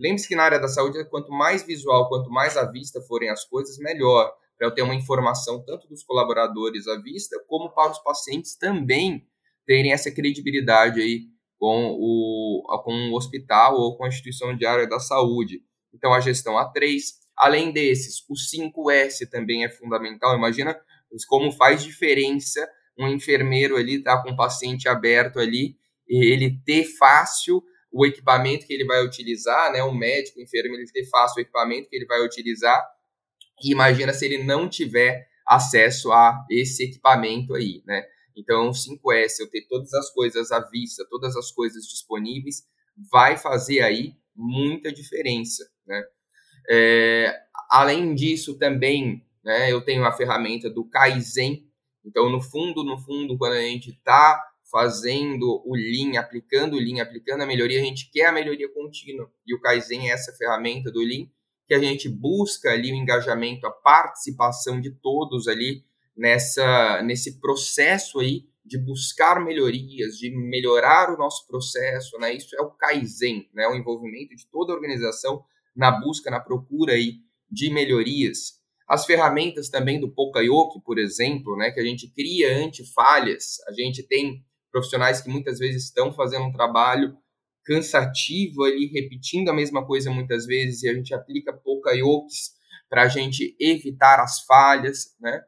Lembre-se 0.00 0.26
que 0.26 0.34
na 0.34 0.42
área 0.42 0.58
da 0.58 0.66
saúde, 0.66 1.04
quanto 1.08 1.30
mais 1.30 1.62
visual, 1.62 2.08
quanto 2.08 2.28
mais 2.28 2.56
à 2.56 2.64
vista 2.68 3.00
forem 3.02 3.28
as 3.28 3.44
coisas, 3.44 3.78
melhor, 3.78 4.32
para 4.58 4.66
eu 4.66 4.74
ter 4.74 4.82
uma 4.82 4.94
informação 4.94 5.62
tanto 5.64 5.86
dos 5.86 6.02
colaboradores 6.02 6.88
à 6.88 7.00
vista, 7.00 7.38
como 7.46 7.70
para 7.72 7.92
os 7.92 7.98
pacientes 8.00 8.56
também 8.56 9.24
terem 9.64 9.92
essa 9.92 10.10
credibilidade 10.10 11.00
aí 11.00 11.35
com 11.58 11.96
o, 11.98 12.82
com 12.84 13.10
o 13.10 13.16
hospital 13.16 13.74
ou 13.76 13.96
com 13.96 14.04
a 14.04 14.08
instituição 14.08 14.56
de 14.56 14.66
área 14.66 14.86
da 14.86 15.00
saúde. 15.00 15.60
Então, 15.94 16.12
a 16.12 16.20
gestão 16.20 16.54
A3. 16.54 17.00
Além 17.36 17.72
desses, 17.72 18.24
o 18.28 18.34
5S 18.34 19.28
também 19.30 19.64
é 19.64 19.68
fundamental. 19.68 20.36
Imagina 20.36 20.78
como 21.28 21.52
faz 21.52 21.82
diferença 21.82 22.66
um 22.98 23.08
enfermeiro 23.08 23.76
ali 23.76 24.02
tá 24.02 24.20
com 24.22 24.30
o 24.30 24.36
paciente 24.36 24.88
aberto 24.88 25.38
ali, 25.38 25.76
ele 26.08 26.58
ter 26.64 26.84
fácil 26.84 27.62
o 27.92 28.06
equipamento 28.06 28.66
que 28.66 28.72
ele 28.72 28.84
vai 28.84 29.04
utilizar, 29.04 29.72
né? 29.72 29.82
O 29.82 29.92
médico, 29.92 30.38
o 30.38 30.42
enfermeiro, 30.42 30.82
ele 30.82 30.92
ter 30.92 31.08
fácil 31.08 31.38
o 31.38 31.40
equipamento 31.42 31.88
que 31.88 31.96
ele 31.96 32.06
vai 32.06 32.24
utilizar. 32.24 32.82
E 33.62 33.72
imagina 33.72 34.12
se 34.12 34.24
ele 34.24 34.42
não 34.42 34.68
tiver 34.68 35.26
acesso 35.46 36.12
a 36.12 36.44
esse 36.50 36.84
equipamento 36.84 37.54
aí, 37.54 37.82
né? 37.86 38.04
Então, 38.36 38.70
5S, 38.70 39.40
eu 39.40 39.50
ter 39.50 39.66
todas 39.68 39.92
as 39.94 40.10
coisas 40.10 40.52
à 40.52 40.60
vista, 40.60 41.06
todas 41.08 41.36
as 41.36 41.50
coisas 41.50 41.86
disponíveis, 41.86 42.64
vai 43.10 43.36
fazer 43.36 43.80
aí 43.80 44.14
muita 44.34 44.92
diferença, 44.92 45.66
né? 45.86 46.04
É, 46.68 47.34
além 47.70 48.14
disso, 48.14 48.58
também, 48.58 49.24
né, 49.44 49.72
eu 49.72 49.80
tenho 49.80 50.04
a 50.04 50.12
ferramenta 50.12 50.68
do 50.68 50.84
Kaizen. 50.84 51.66
Então, 52.04 52.28
no 52.28 52.40
fundo, 52.42 52.84
no 52.84 52.98
fundo, 52.98 53.38
quando 53.38 53.54
a 53.54 53.62
gente 53.62 53.90
está 53.90 54.42
fazendo 54.70 55.62
o 55.64 55.74
Lean, 55.74 56.18
aplicando 56.18 56.74
o 56.74 56.80
Lean, 56.80 57.00
aplicando 57.02 57.42
a 57.42 57.46
melhoria, 57.46 57.80
a 57.80 57.84
gente 57.84 58.10
quer 58.10 58.26
a 58.26 58.32
melhoria 58.32 58.68
contínua. 58.72 59.30
E 59.46 59.54
o 59.54 59.60
Kaizen 59.60 60.10
é 60.10 60.12
essa 60.12 60.32
ferramenta 60.32 60.90
do 60.90 61.00
Lean 61.00 61.26
que 61.66 61.74
a 61.74 61.80
gente 61.80 62.08
busca 62.08 62.70
ali 62.70 62.92
o 62.92 62.94
engajamento, 62.94 63.66
a 63.66 63.70
participação 63.70 64.80
de 64.80 64.90
todos 64.90 65.48
ali 65.48 65.84
nessa 66.16 67.02
nesse 67.02 67.40
processo 67.40 68.20
aí 68.20 68.44
de 68.64 68.78
buscar 68.78 69.44
melhorias, 69.44 70.18
de 70.18 70.30
melhorar 70.30 71.14
o 71.14 71.16
nosso 71.16 71.46
processo, 71.46 72.18
né? 72.18 72.34
Isso 72.34 72.56
é 72.56 72.60
o 72.60 72.70
Kaizen, 72.70 73.48
né? 73.54 73.68
O 73.68 73.76
envolvimento 73.76 74.34
de 74.34 74.46
toda 74.50 74.72
a 74.72 74.76
organização 74.76 75.44
na 75.74 75.90
busca, 75.90 76.30
na 76.30 76.40
procura 76.40 76.94
aí 76.94 77.20
de 77.50 77.70
melhorias. 77.70 78.60
As 78.88 79.04
ferramentas 79.04 79.68
também 79.68 80.00
do 80.00 80.10
Pokayoke, 80.10 80.80
por 80.84 80.98
exemplo, 80.98 81.56
né, 81.56 81.70
que 81.70 81.80
a 81.80 81.84
gente 81.84 82.08
cria 82.08 82.56
anti-falhas. 82.56 83.58
A 83.68 83.72
gente 83.72 84.02
tem 84.02 84.44
profissionais 84.70 85.20
que 85.20 85.28
muitas 85.28 85.58
vezes 85.58 85.84
estão 85.84 86.12
fazendo 86.12 86.44
um 86.44 86.52
trabalho 86.52 87.16
cansativo 87.64 88.62
ali, 88.62 88.86
repetindo 88.86 89.48
a 89.48 89.54
mesma 89.54 89.84
coisa 89.84 90.10
muitas 90.10 90.46
vezes, 90.46 90.82
e 90.82 90.88
a 90.88 90.94
gente 90.94 91.12
aplica 91.12 91.52
Pokayokes 91.52 92.52
para 92.88 93.02
a 93.02 93.08
gente 93.08 93.56
evitar 93.58 94.20
as 94.20 94.44
falhas, 94.44 95.16
né? 95.20 95.42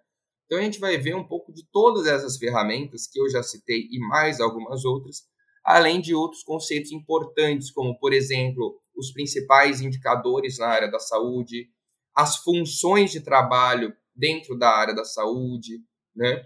Então 0.49 0.59
a 0.59 0.63
gente 0.63 0.81
vai 0.81 0.97
ver 0.97 1.15
um 1.15 1.29
pouco 1.29 1.53
de 1.53 1.63
todas 1.71 2.07
essas 2.07 2.39
ferramentas 2.39 3.07
que 3.07 3.21
eu 3.21 3.29
já 3.29 3.43
citei 3.43 3.87
e 3.93 3.99
mais 4.01 4.41
algumas 4.41 4.83
outras, 4.83 5.25
além 5.63 6.01
de 6.01 6.15
outros 6.15 6.43
conceitos 6.43 6.91
importantes, 6.91 7.71
como 7.71 7.99
por 7.99 8.15
exemplo, 8.15 8.81
os 8.97 9.13
principais 9.13 9.83
indicadores 9.83 10.57
na 10.59 10.69
área 10.69 10.91
da 10.91 10.99
saúde, 10.99 11.69
as 12.17 12.39
funções 12.39 13.13
de 13.13 13.21
trabalho 13.21 13.95
dentro 14.17 14.59
da 14.59 14.71
área 14.71 14.95
da 14.95 15.05
saúde, 15.05 15.81
né? 16.17 16.43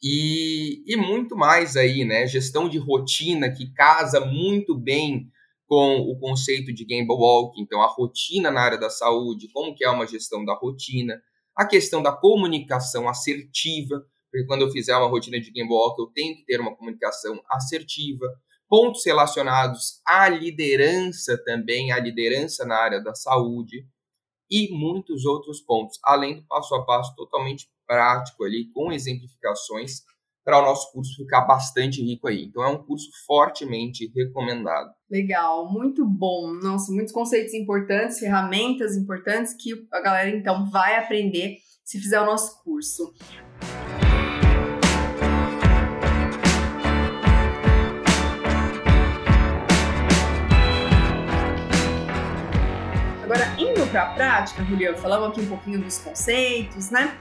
E, 0.00 0.84
e 0.86 0.96
muito 0.96 1.34
mais 1.34 1.76
aí, 1.76 2.04
né? 2.04 2.24
Gestão 2.24 2.68
de 2.68 2.78
rotina 2.78 3.50
que 3.52 3.72
casa 3.74 4.20
muito 4.20 4.78
bem 4.78 5.28
com 5.66 5.96
o 5.98 6.16
conceito 6.20 6.72
de 6.72 6.84
Gamble 6.84 7.16
Walk, 7.16 7.60
então 7.60 7.82
a 7.82 7.88
rotina 7.88 8.48
na 8.50 8.60
área 8.62 8.78
da 8.78 8.88
saúde, 8.88 9.48
como 9.52 9.74
que 9.74 9.84
é 9.84 9.90
uma 9.90 10.06
gestão 10.06 10.44
da 10.44 10.54
rotina, 10.54 11.20
a 11.58 11.66
questão 11.66 12.00
da 12.00 12.12
comunicação 12.12 13.08
assertiva, 13.08 14.06
porque 14.30 14.46
quando 14.46 14.62
eu 14.62 14.70
fizer 14.70 14.96
uma 14.96 15.08
rotina 15.08 15.40
de 15.40 15.50
Game 15.50 15.68
Walk, 15.68 16.00
eu 16.00 16.06
tenho 16.14 16.36
que 16.36 16.44
ter 16.44 16.60
uma 16.60 16.76
comunicação 16.76 17.42
assertiva, 17.50 18.26
pontos 18.68 19.04
relacionados 19.04 20.00
à 20.06 20.28
liderança 20.28 21.36
também, 21.44 21.90
à 21.90 21.98
liderança 21.98 22.64
na 22.64 22.76
área 22.76 23.02
da 23.02 23.12
saúde 23.12 23.84
e 24.48 24.68
muitos 24.70 25.24
outros 25.24 25.60
pontos, 25.60 25.98
além 26.04 26.36
do 26.36 26.46
passo 26.46 26.74
a 26.76 26.84
passo 26.84 27.12
totalmente 27.16 27.68
prático 27.84 28.44
ali, 28.44 28.70
com 28.72 28.92
exemplificações, 28.92 30.02
para 30.44 30.60
o 30.60 30.62
nosso 30.62 30.92
curso 30.92 31.16
ficar 31.16 31.40
bastante 31.40 32.00
rico 32.00 32.28
aí. 32.28 32.44
Então 32.44 32.62
é 32.62 32.68
um 32.68 32.82
curso 32.84 33.10
fortemente 33.26 34.10
recomendado. 34.14 34.94
Legal, 35.10 35.72
muito 35.72 36.04
bom. 36.04 36.52
Nossa, 36.62 36.92
muitos 36.92 37.14
conceitos 37.14 37.54
importantes, 37.54 38.18
ferramentas 38.18 38.94
importantes 38.94 39.54
que 39.54 39.86
a 39.90 40.00
galera 40.00 40.28
então 40.28 40.68
vai 40.68 40.96
aprender 40.96 41.56
se 41.82 41.98
fizer 41.98 42.20
o 42.20 42.26
nosso 42.26 42.62
curso. 42.62 43.14
Agora, 53.22 53.44
indo 53.58 53.90
para 53.90 54.02
a 54.02 54.14
prática, 54.14 54.62
Julião, 54.64 54.94
falamos 54.94 55.30
aqui 55.30 55.40
um 55.40 55.48
pouquinho 55.48 55.80
dos 55.80 55.96
conceitos, 55.98 56.90
né? 56.90 57.16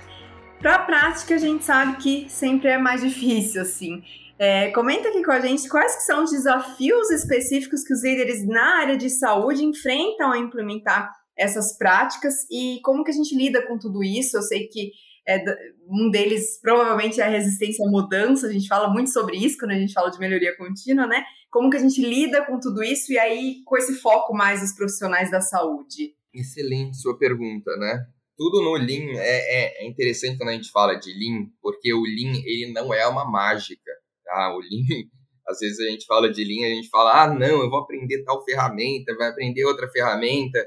Para 0.59 0.75
a 0.75 0.79
prática, 0.79 1.35
a 1.35 1.37
gente 1.37 1.63
sabe 1.63 1.95
que 1.97 2.29
sempre 2.29 2.67
é 2.67 2.77
mais 2.77 2.99
difícil, 2.99 3.61
assim. 3.61 4.03
É, 4.39 4.69
comenta 4.71 5.09
aqui 5.09 5.23
com 5.23 5.31
a 5.31 5.39
gente 5.39 5.67
quais 5.67 6.05
são 6.05 6.23
os 6.23 6.31
desafios 6.31 7.09
específicos 7.09 7.83
que 7.83 7.93
os 7.93 8.03
líderes 8.03 8.45
na 8.47 8.81
área 8.81 8.95
de 8.95 9.09
saúde 9.09 9.63
enfrentam 9.63 10.31
a 10.31 10.37
implementar 10.37 11.11
essas 11.35 11.75
práticas 11.75 12.45
e 12.49 12.79
como 12.83 13.03
que 13.03 13.11
a 13.11 13.13
gente 13.13 13.35
lida 13.35 13.65
com 13.65 13.77
tudo 13.77 14.03
isso. 14.03 14.37
Eu 14.37 14.43
sei 14.43 14.67
que 14.67 14.91
é, 15.27 15.43
um 15.89 16.09
deles 16.11 16.59
provavelmente 16.61 17.19
é 17.19 17.25
a 17.25 17.29
resistência 17.29 17.85
à 17.85 17.89
mudança, 17.89 18.47
a 18.47 18.51
gente 18.51 18.67
fala 18.67 18.89
muito 18.89 19.09
sobre 19.11 19.37
isso 19.37 19.57
quando 19.57 19.71
a 19.71 19.79
gente 19.79 19.93
fala 19.93 20.09
de 20.09 20.19
melhoria 20.19 20.55
contínua, 20.55 21.07
né? 21.07 21.23
Como 21.49 21.69
que 21.69 21.77
a 21.77 21.81
gente 21.81 22.01
lida 22.01 22.45
com 22.45 22.59
tudo 22.59 22.83
isso 22.83 23.11
e 23.11 23.17
aí 23.17 23.63
com 23.65 23.75
esse 23.75 23.95
foco 23.95 24.33
mais 24.33 24.61
dos 24.61 24.73
profissionais 24.73 25.31
da 25.31 25.41
saúde? 25.41 26.13
Excelente 26.33 26.97
sua 26.97 27.17
pergunta, 27.17 27.75
né? 27.77 28.05
tudo 28.37 28.61
no 28.61 28.73
Lean 28.75 29.17
é, 29.17 29.81
é, 29.81 29.83
é, 29.83 29.87
interessante 29.87 30.37
quando 30.37 30.49
a 30.49 30.53
gente 30.53 30.69
fala 30.69 30.93
de 30.93 31.11
Lean, 31.11 31.47
porque 31.59 31.91
o 31.91 32.03
Lean 32.03 32.39
ele 32.45 32.71
não 32.71 32.93
é 32.93 33.05
uma 33.07 33.25
mágica, 33.29 33.91
tá? 34.27 34.53
O 34.55 34.59
Lean, 34.59 35.03
às 35.47 35.59
vezes 35.59 35.79
a 35.79 35.89
gente 35.89 36.05
fala 36.05 36.29
de 36.29 36.43
Lean, 36.43 36.67
a 36.67 36.75
gente 36.75 36.89
fala, 36.89 37.23
ah, 37.23 37.27
não, 37.27 37.61
eu 37.61 37.69
vou 37.69 37.79
aprender 37.79 38.23
tal 38.23 38.43
ferramenta, 38.43 39.15
vai 39.15 39.29
aprender 39.29 39.63
outra 39.65 39.87
ferramenta, 39.89 40.65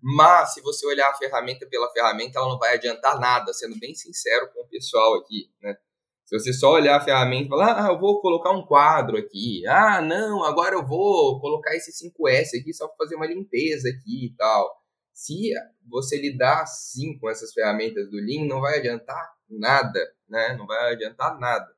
mas 0.00 0.54
se 0.54 0.60
você 0.62 0.86
olhar 0.86 1.10
a 1.10 1.14
ferramenta 1.14 1.66
pela 1.68 1.90
ferramenta, 1.92 2.38
ela 2.38 2.48
não 2.48 2.58
vai 2.58 2.74
adiantar 2.74 3.18
nada, 3.18 3.52
sendo 3.52 3.78
bem 3.78 3.94
sincero 3.94 4.48
com 4.54 4.62
o 4.62 4.68
pessoal 4.68 5.14
aqui, 5.14 5.50
né? 5.60 5.76
Se 6.24 6.38
você 6.38 6.52
só 6.52 6.72
olhar 6.72 6.96
a 6.96 7.04
ferramenta 7.04 7.46
e 7.46 7.48
falar, 7.48 7.84
ah, 7.84 7.92
eu 7.92 7.98
vou 7.98 8.20
colocar 8.20 8.52
um 8.52 8.64
quadro 8.64 9.18
aqui, 9.18 9.66
ah, 9.66 10.00
não, 10.00 10.44
agora 10.44 10.74
eu 10.76 10.86
vou 10.86 11.40
colocar 11.40 11.74
esse 11.74 11.90
5S 11.92 12.58
aqui 12.58 12.72
só 12.72 12.86
para 12.86 12.96
fazer 12.98 13.16
uma 13.16 13.26
limpeza 13.26 13.88
aqui 13.88 14.26
e 14.26 14.36
tal 14.36 14.82
se 15.12 15.52
você 15.88 16.18
lidar 16.18 16.62
assim 16.62 17.18
com 17.18 17.28
essas 17.28 17.52
ferramentas 17.52 18.10
do 18.10 18.16
Lean, 18.16 18.46
não 18.46 18.60
vai 18.60 18.78
adiantar 18.78 19.32
nada, 19.48 20.00
né? 20.28 20.56
Não 20.56 20.66
vai 20.66 20.92
adiantar 20.92 21.38
nada. 21.38 21.68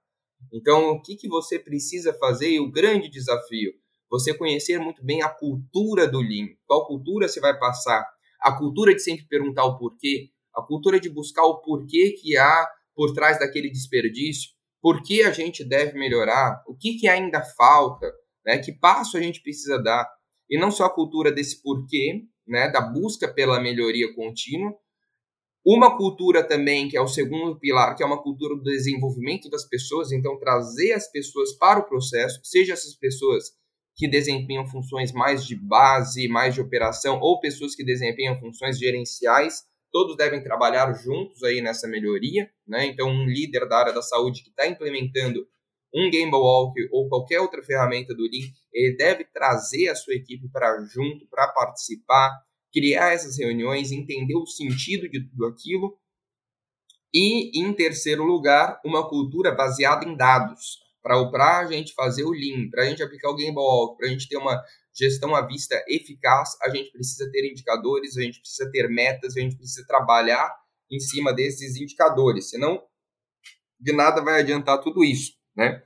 Então, 0.52 0.92
o 0.92 1.02
que, 1.02 1.16
que 1.16 1.28
você 1.28 1.58
precisa 1.58 2.12
fazer 2.14 2.50
e 2.50 2.60
o 2.60 2.70
grande 2.70 3.08
desafio? 3.08 3.72
Você 4.10 4.32
conhecer 4.32 4.78
muito 4.78 5.04
bem 5.04 5.22
a 5.22 5.28
cultura 5.28 6.06
do 6.06 6.20
Lean. 6.20 6.48
Qual 6.66 6.86
cultura 6.86 7.28
você 7.28 7.40
vai 7.40 7.58
passar? 7.58 8.06
A 8.40 8.52
cultura 8.56 8.94
de 8.94 9.00
sempre 9.00 9.26
perguntar 9.26 9.64
o 9.64 9.76
porquê, 9.78 10.30
a 10.54 10.62
cultura 10.62 11.00
de 11.00 11.08
buscar 11.08 11.44
o 11.44 11.60
porquê 11.60 12.12
que 12.12 12.36
há 12.36 12.68
por 12.94 13.12
trás 13.12 13.38
daquele 13.38 13.70
desperdício, 13.70 14.50
por 14.80 15.02
que 15.02 15.22
a 15.22 15.32
gente 15.32 15.64
deve 15.64 15.98
melhorar, 15.98 16.62
o 16.68 16.76
que, 16.76 16.94
que 16.94 17.08
ainda 17.08 17.42
falta, 17.42 18.12
né? 18.44 18.58
que 18.58 18.72
passo 18.72 19.16
a 19.16 19.20
gente 19.20 19.42
precisa 19.42 19.82
dar. 19.82 20.08
E 20.48 20.58
não 20.58 20.70
só 20.70 20.84
a 20.84 20.94
cultura 20.94 21.32
desse 21.32 21.62
porquê, 21.62 22.22
né, 22.46 22.68
da 22.68 22.80
busca 22.80 23.32
pela 23.32 23.60
melhoria 23.60 24.14
contínua. 24.14 24.72
Uma 25.66 25.97
cultura 25.97 26.47
também, 26.47 26.88
que 26.88 26.97
é 26.97 27.00
o 27.00 27.09
segundo 27.09 27.59
pilar, 27.59 27.97
que 27.97 28.02
é 28.02 28.06
uma 28.06 28.23
cultura 28.23 28.54
do 28.54 28.62
desenvolvimento 28.62 29.49
das 29.49 29.66
pessoas, 29.66 30.12
então 30.12 30.38
trazer 30.38 30.92
as 30.92 31.11
pessoas 31.11 31.56
para 31.56 31.80
o 31.80 31.88
processo, 31.88 32.38
seja 32.42 32.75
essas 32.75 32.94
pessoas 32.94 33.44
que 33.97 34.06
desempenham 34.06 34.66
funções 34.66 35.12
mais 35.12 35.47
de 35.47 35.56
base, 35.56 36.28
mais 36.28 36.54
de 36.54 36.61
operação, 36.61 37.18
ou 37.21 37.40
pessoas 37.40 37.75
que 37.75 37.85
desempenham 37.85 38.38
funções 38.38 38.78
gerenciais, 38.78 39.62
todos 39.90 40.16
devem 40.16 40.42
trabalhar 40.42 40.92
juntos 40.92 41.42
aí 41.42 41.62
nessa 41.62 41.88
melhoria, 41.88 42.50
né? 42.66 42.85
Então, 42.87 43.09
um 43.09 43.25
líder 43.25 43.66
da 43.68 43.78
área 43.78 43.92
da 43.92 44.02
saúde 44.02 44.42
que 44.42 44.50
está 44.50 44.66
implementando 44.66 45.47
um 45.94 46.11
Game 46.11 46.33
Walk 46.33 46.75
ou 46.90 47.09
qualquer 47.09 47.40
outra 47.40 47.62
ferramenta 47.62 48.12
do 48.12 48.25
Lean, 48.25 48.50
ele 48.73 48.97
deve 48.97 49.25
trazer 49.25 49.88
a 49.88 49.94
sua 49.94 50.14
equipe 50.14 50.49
para 50.50 50.85
junto, 50.85 51.26
para 51.30 51.47
participar, 51.52 52.33
criar 52.75 53.12
essas 53.12 53.38
reuniões, 53.38 53.93
entender 53.93 54.35
o 54.35 54.47
sentido 54.47 55.09
de 55.09 55.26
tudo 55.26 55.47
aquilo. 55.47 55.97
E, 57.14 57.59
em 57.61 57.73
terceiro 57.73 58.25
lugar, 58.25 58.81
uma 58.85 59.09
cultura 59.09 59.54
baseada 59.54 60.04
em 60.04 60.16
dados. 60.16 60.83
Para 61.00 61.61
a 61.61 61.66
gente 61.66 61.95
fazer 61.95 62.25
o 62.25 62.33
Lean, 62.33 62.69
para 62.71 62.83
a 62.83 62.87
gente 62.87 63.02
aplicar 63.02 63.31
o 63.31 63.37
Game 63.37 63.57
Walk, 63.57 63.97
para 63.97 64.09
a 64.09 64.11
gente 64.11 64.28
ter 64.28 64.37
uma 64.37 64.61
gestão 64.93 65.35
à 65.35 65.47
vista 65.47 65.83
eficaz, 65.87 66.57
a 66.62 66.71
gente 66.71 66.90
precisa 66.90 67.31
ter 67.31 67.49
indicadores, 67.50 68.16
a 68.16 68.23
gente 68.23 68.40
precisa 68.40 68.71
ter 68.71 68.88
metas, 68.88 69.37
a 69.37 69.40
gente 69.40 69.57
precisa 69.57 69.87
trabalhar 69.87 70.52
em 70.90 70.99
cima 70.99 71.33
desses 71.33 71.76
indicadores. 71.76 72.50
Senão, 72.50 72.83
de 73.78 73.93
nada 73.93 74.23
vai 74.23 74.40
adiantar 74.40 74.81
tudo 74.81 75.04
isso 75.04 75.33
né? 75.57 75.83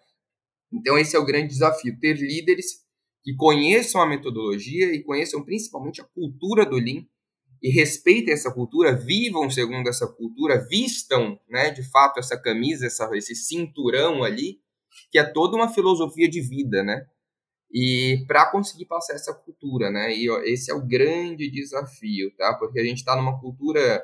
Então 0.73 0.99
esse 0.99 1.17
é 1.17 1.19
o 1.19 1.25
grande 1.25 1.49
desafio, 1.49 1.99
ter 1.99 2.15
líderes 2.15 2.87
que 3.23 3.35
conheçam 3.35 4.01
a 4.01 4.07
metodologia 4.07 4.95
e 4.95 5.03
conheçam 5.03 5.45
principalmente 5.45 6.01
a 6.01 6.05
cultura 6.05 6.65
do 6.65 6.77
Lean 6.77 7.05
e 7.63 7.71
respeitem 7.71 8.33
essa 8.33 8.53
cultura, 8.53 8.95
vivam 8.95 9.51
segundo 9.51 9.89
essa 9.89 10.07
cultura, 10.07 10.67
vistam, 10.69 11.39
né, 11.49 11.71
de 11.71 11.83
fato 11.91 12.21
essa 12.21 12.41
camisa, 12.41 12.87
essa, 12.87 13.09
esse 13.15 13.35
cinturão 13.35 14.23
ali, 14.23 14.61
que 15.11 15.19
é 15.19 15.25
toda 15.25 15.57
uma 15.57 15.69
filosofia 15.69 16.29
de 16.29 16.41
vida, 16.41 16.83
né? 16.83 17.07
E 17.73 18.25
para 18.27 18.51
conseguir 18.51 18.87
passar 18.87 19.15
essa 19.15 19.35
cultura, 19.35 19.91
né? 19.91 20.17
E 20.17 20.31
ó, 20.31 20.41
esse 20.41 20.71
é 20.71 20.75
o 20.75 20.87
grande 20.87 21.51
desafio, 21.51 22.35
tá? 22.37 22.55
Porque 22.55 22.81
a 22.81 22.85
gente 22.85 22.99
está 22.99 23.15
numa 23.15 23.39
cultura 23.39 24.03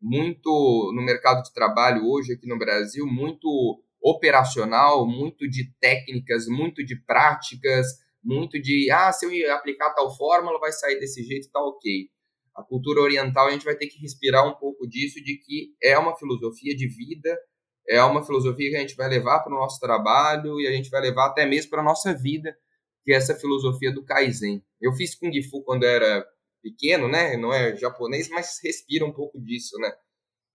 muito 0.00 0.92
no 0.94 1.02
mercado 1.02 1.42
de 1.42 1.52
trabalho 1.54 2.06
hoje 2.06 2.32
aqui 2.32 2.46
no 2.46 2.58
Brasil, 2.58 3.06
muito 3.06 3.80
operacional, 4.02 5.06
muito 5.06 5.48
de 5.48 5.72
técnicas, 5.80 6.46
muito 6.46 6.84
de 6.84 6.96
práticas, 6.96 7.86
muito 8.24 8.60
de, 8.60 8.90
ah, 8.90 9.12
se 9.12 9.26
eu 9.26 9.54
aplicar 9.54 9.92
tal 9.94 10.14
fórmula 10.16 10.58
vai 10.58 10.72
sair 10.72 10.98
desse 10.98 11.22
jeito, 11.22 11.50
tá 11.50 11.60
ok. 11.60 12.08
A 12.56 12.62
cultura 12.62 13.00
oriental 13.00 13.48
a 13.48 13.50
gente 13.50 13.64
vai 13.64 13.76
ter 13.76 13.86
que 13.88 14.00
respirar 14.00 14.48
um 14.48 14.54
pouco 14.54 14.88
disso, 14.88 15.22
de 15.22 15.36
que 15.36 15.74
é 15.82 15.98
uma 15.98 16.16
filosofia 16.16 16.74
de 16.74 16.88
vida, 16.88 17.38
é 17.86 18.02
uma 18.02 18.24
filosofia 18.24 18.70
que 18.70 18.76
a 18.76 18.80
gente 18.80 18.94
vai 18.94 19.08
levar 19.08 19.40
para 19.40 19.54
o 19.54 19.58
nosso 19.58 19.78
trabalho 19.78 20.58
e 20.60 20.66
a 20.66 20.72
gente 20.72 20.88
vai 20.88 21.02
levar 21.02 21.26
até 21.26 21.44
mesmo 21.44 21.70
para 21.70 21.80
a 21.82 21.84
nossa 21.84 22.14
vida, 22.14 22.56
que 23.04 23.12
é 23.12 23.16
essa 23.16 23.34
filosofia 23.34 23.92
do 23.92 24.04
Kaizen. 24.04 24.64
Eu 24.80 24.92
fiz 24.94 25.14
Kung 25.14 25.32
Fu 25.42 25.62
quando 25.62 25.84
era 25.84 26.24
pequeno, 26.62 27.08
né? 27.08 27.36
Não 27.36 27.52
é 27.52 27.76
japonês, 27.76 28.28
mas 28.30 28.58
respira 28.62 29.04
um 29.04 29.12
pouco 29.12 29.38
disso, 29.38 29.76
né? 29.78 29.92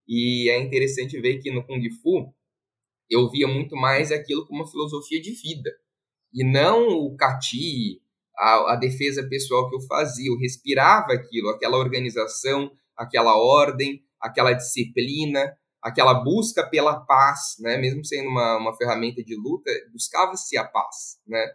E 0.08 0.50
é 0.50 0.60
interessante 0.60 1.20
ver 1.22 1.38
que 1.40 1.52
no 1.52 1.64
Kung 1.64 1.84
Fu 2.02 2.34
eu 3.10 3.30
via 3.30 3.48
muito 3.48 3.76
mais 3.76 4.12
aquilo 4.12 4.48
como 4.48 4.62
uma 4.62 4.72
filosofia 4.72 5.22
de 5.22 5.32
vida 5.32 5.70
e 6.34 6.44
não 6.44 6.88
o 6.88 7.16
cati, 7.16 8.02
a, 8.38 8.74
a 8.74 8.76
defesa 8.76 9.28
pessoal 9.28 9.70
que 9.70 9.76
eu 9.76 9.82
fazia. 9.82 10.30
Eu 10.30 10.38
respirava 10.38 11.14
aquilo, 11.14 11.50
aquela 11.50 11.78
organização, 11.78 12.72
aquela 12.96 13.38
ordem, 13.38 14.04
aquela 14.20 14.54
disciplina, 14.54 15.56
aquela 15.82 16.14
busca 16.14 16.68
pela 16.68 17.00
paz, 17.00 17.56
né? 17.60 17.78
Mesmo 17.78 18.04
sendo 18.06 18.30
uma, 18.30 18.58
uma 18.58 18.76
ferramenta 18.76 19.24
de 19.24 19.36
luta, 19.36 19.72
buscava-se 19.92 20.58
a 20.58 20.64
paz, 20.64 21.20
né? 21.28 21.46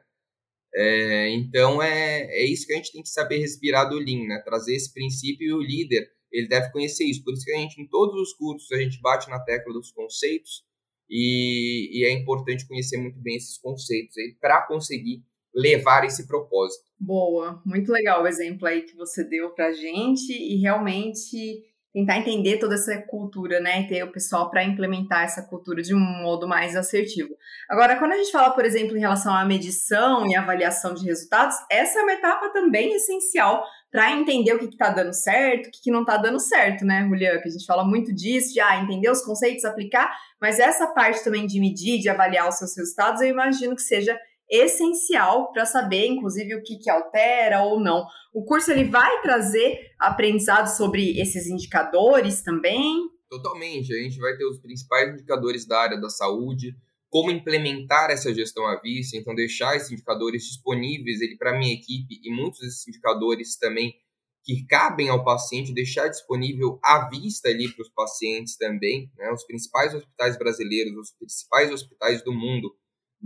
É, 0.76 1.30
então 1.30 1.80
é, 1.80 2.22
é 2.24 2.44
isso 2.44 2.66
que 2.66 2.72
a 2.72 2.76
gente 2.76 2.92
tem 2.92 3.02
que 3.02 3.08
saber 3.08 3.38
respirar 3.38 3.88
do 3.88 3.96
Lean, 3.96 4.26
né? 4.26 4.42
Trazer 4.44 4.74
esse 4.74 4.92
princípio 4.92 5.46
e 5.46 5.52
o 5.52 5.62
líder 5.62 6.08
ele 6.32 6.48
deve 6.48 6.72
conhecer 6.72 7.04
isso. 7.04 7.22
Por 7.22 7.32
isso 7.32 7.44
que 7.44 7.52
a 7.52 7.58
gente 7.58 7.80
em 7.80 7.86
todos 7.86 8.20
os 8.20 8.32
cursos 8.34 8.70
a 8.72 8.78
gente 8.78 9.00
bate 9.00 9.30
na 9.30 9.38
tecla 9.38 9.72
dos 9.72 9.92
conceitos 9.92 10.64
e, 11.08 12.00
e 12.00 12.04
é 12.04 12.12
importante 12.12 12.66
conhecer 12.66 12.96
muito 12.96 13.20
bem 13.20 13.36
esses 13.36 13.58
conceitos 13.58 14.14
para 14.40 14.66
conseguir 14.66 15.22
levar 15.54 16.04
esse 16.04 16.26
propósito. 16.26 16.84
Boa, 16.98 17.62
muito 17.64 17.92
legal 17.92 18.22
o 18.22 18.26
exemplo 18.26 18.66
aí 18.66 18.82
que 18.82 18.96
você 18.96 19.22
deu 19.22 19.50
para 19.50 19.72
gente 19.72 20.32
e 20.32 20.56
realmente 20.60 21.62
tentar 21.94 22.18
entender 22.18 22.58
toda 22.58 22.74
essa 22.74 23.00
cultura, 23.02 23.60
né, 23.60 23.82
e 23.82 23.86
ter 23.86 24.02
o 24.02 24.10
pessoal 24.10 24.50
para 24.50 24.64
implementar 24.64 25.22
essa 25.22 25.42
cultura 25.42 25.80
de 25.80 25.94
um 25.94 26.00
modo 26.00 26.48
mais 26.48 26.74
assertivo. 26.74 27.30
Agora, 27.70 27.96
quando 27.96 28.12
a 28.12 28.16
gente 28.16 28.32
fala, 28.32 28.50
por 28.50 28.64
exemplo, 28.64 28.96
em 28.96 29.00
relação 29.00 29.32
à 29.32 29.44
medição 29.44 30.26
e 30.26 30.34
avaliação 30.34 30.92
de 30.92 31.04
resultados, 31.04 31.56
essa 31.70 32.00
é 32.00 32.02
uma 32.02 32.12
etapa 32.12 32.48
também 32.52 32.92
essencial 32.94 33.64
para 33.92 34.10
entender 34.10 34.52
o 34.52 34.58
que 34.58 34.64
está 34.64 34.90
dando 34.90 35.12
certo, 35.12 35.68
o 35.68 35.70
que, 35.70 35.82
que 35.82 35.90
não 35.92 36.00
está 36.00 36.16
dando 36.16 36.40
certo, 36.40 36.84
né, 36.84 37.06
Julian? 37.08 37.38
Que 37.40 37.48
a 37.48 37.52
gente 37.52 37.64
fala 37.64 37.84
muito 37.84 38.12
disso, 38.12 38.52
de 38.52 38.58
ah, 38.58 38.82
entender 38.82 39.08
os 39.08 39.22
conceitos, 39.22 39.64
aplicar, 39.64 40.12
mas 40.40 40.58
essa 40.58 40.88
parte 40.88 41.22
também 41.22 41.46
de 41.46 41.60
medir, 41.60 42.00
de 42.00 42.08
avaliar 42.08 42.48
os 42.48 42.56
seus 42.56 42.76
resultados, 42.76 43.20
eu 43.20 43.28
imagino 43.28 43.76
que 43.76 43.82
seja 43.82 44.18
essencial 44.50 45.52
para 45.52 45.64
saber, 45.64 46.06
inclusive, 46.06 46.54
o 46.54 46.62
que, 46.62 46.78
que 46.78 46.90
altera 46.90 47.62
ou 47.62 47.80
não. 47.80 48.04
O 48.32 48.44
curso 48.44 48.70
ele 48.70 48.84
vai 48.84 49.20
trazer 49.22 49.78
aprendizado 49.98 50.66
sobre 50.66 51.18
esses 51.20 51.46
indicadores 51.46 52.42
também? 52.42 53.08
Totalmente. 53.28 53.92
A 53.94 54.02
gente 54.02 54.18
vai 54.18 54.36
ter 54.36 54.44
os 54.44 54.60
principais 54.60 55.12
indicadores 55.12 55.66
da 55.66 55.80
área 55.80 56.00
da 56.00 56.08
saúde, 56.08 56.76
como 57.08 57.30
implementar 57.30 58.10
essa 58.10 58.34
gestão 58.34 58.66
à 58.66 58.80
vista, 58.80 59.16
então 59.16 59.34
deixar 59.34 59.76
esses 59.76 59.92
indicadores 59.92 60.44
disponíveis 60.44 61.20
para 61.38 61.54
a 61.54 61.58
minha 61.58 61.72
equipe 61.72 62.20
e 62.22 62.30
muitos 62.30 62.60
desses 62.60 62.86
indicadores 62.88 63.56
também 63.56 63.94
que 64.44 64.66
cabem 64.66 65.08
ao 65.08 65.24
paciente, 65.24 65.72
deixar 65.72 66.08
disponível 66.08 66.78
à 66.84 67.08
vista 67.08 67.48
ali 67.48 67.72
para 67.72 67.82
os 67.82 67.88
pacientes 67.88 68.56
também. 68.58 69.10
Né? 69.16 69.32
Os 69.32 69.44
principais 69.44 69.94
hospitais 69.94 70.38
brasileiros, 70.38 70.94
os 70.96 71.12
principais 71.12 71.72
hospitais 71.72 72.22
do 72.22 72.32
mundo 72.32 72.76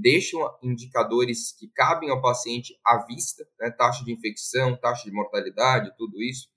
deixam 0.00 0.40
indicadores 0.62 1.52
que 1.52 1.68
cabem 1.68 2.10
ao 2.10 2.22
paciente 2.22 2.78
à 2.84 3.04
vista, 3.04 3.46
né? 3.58 3.70
taxa 3.70 4.04
de 4.04 4.12
infecção, 4.12 4.78
taxa 4.78 5.04
de 5.04 5.12
mortalidade, 5.12 5.94
tudo 5.96 6.22
isso 6.22 6.48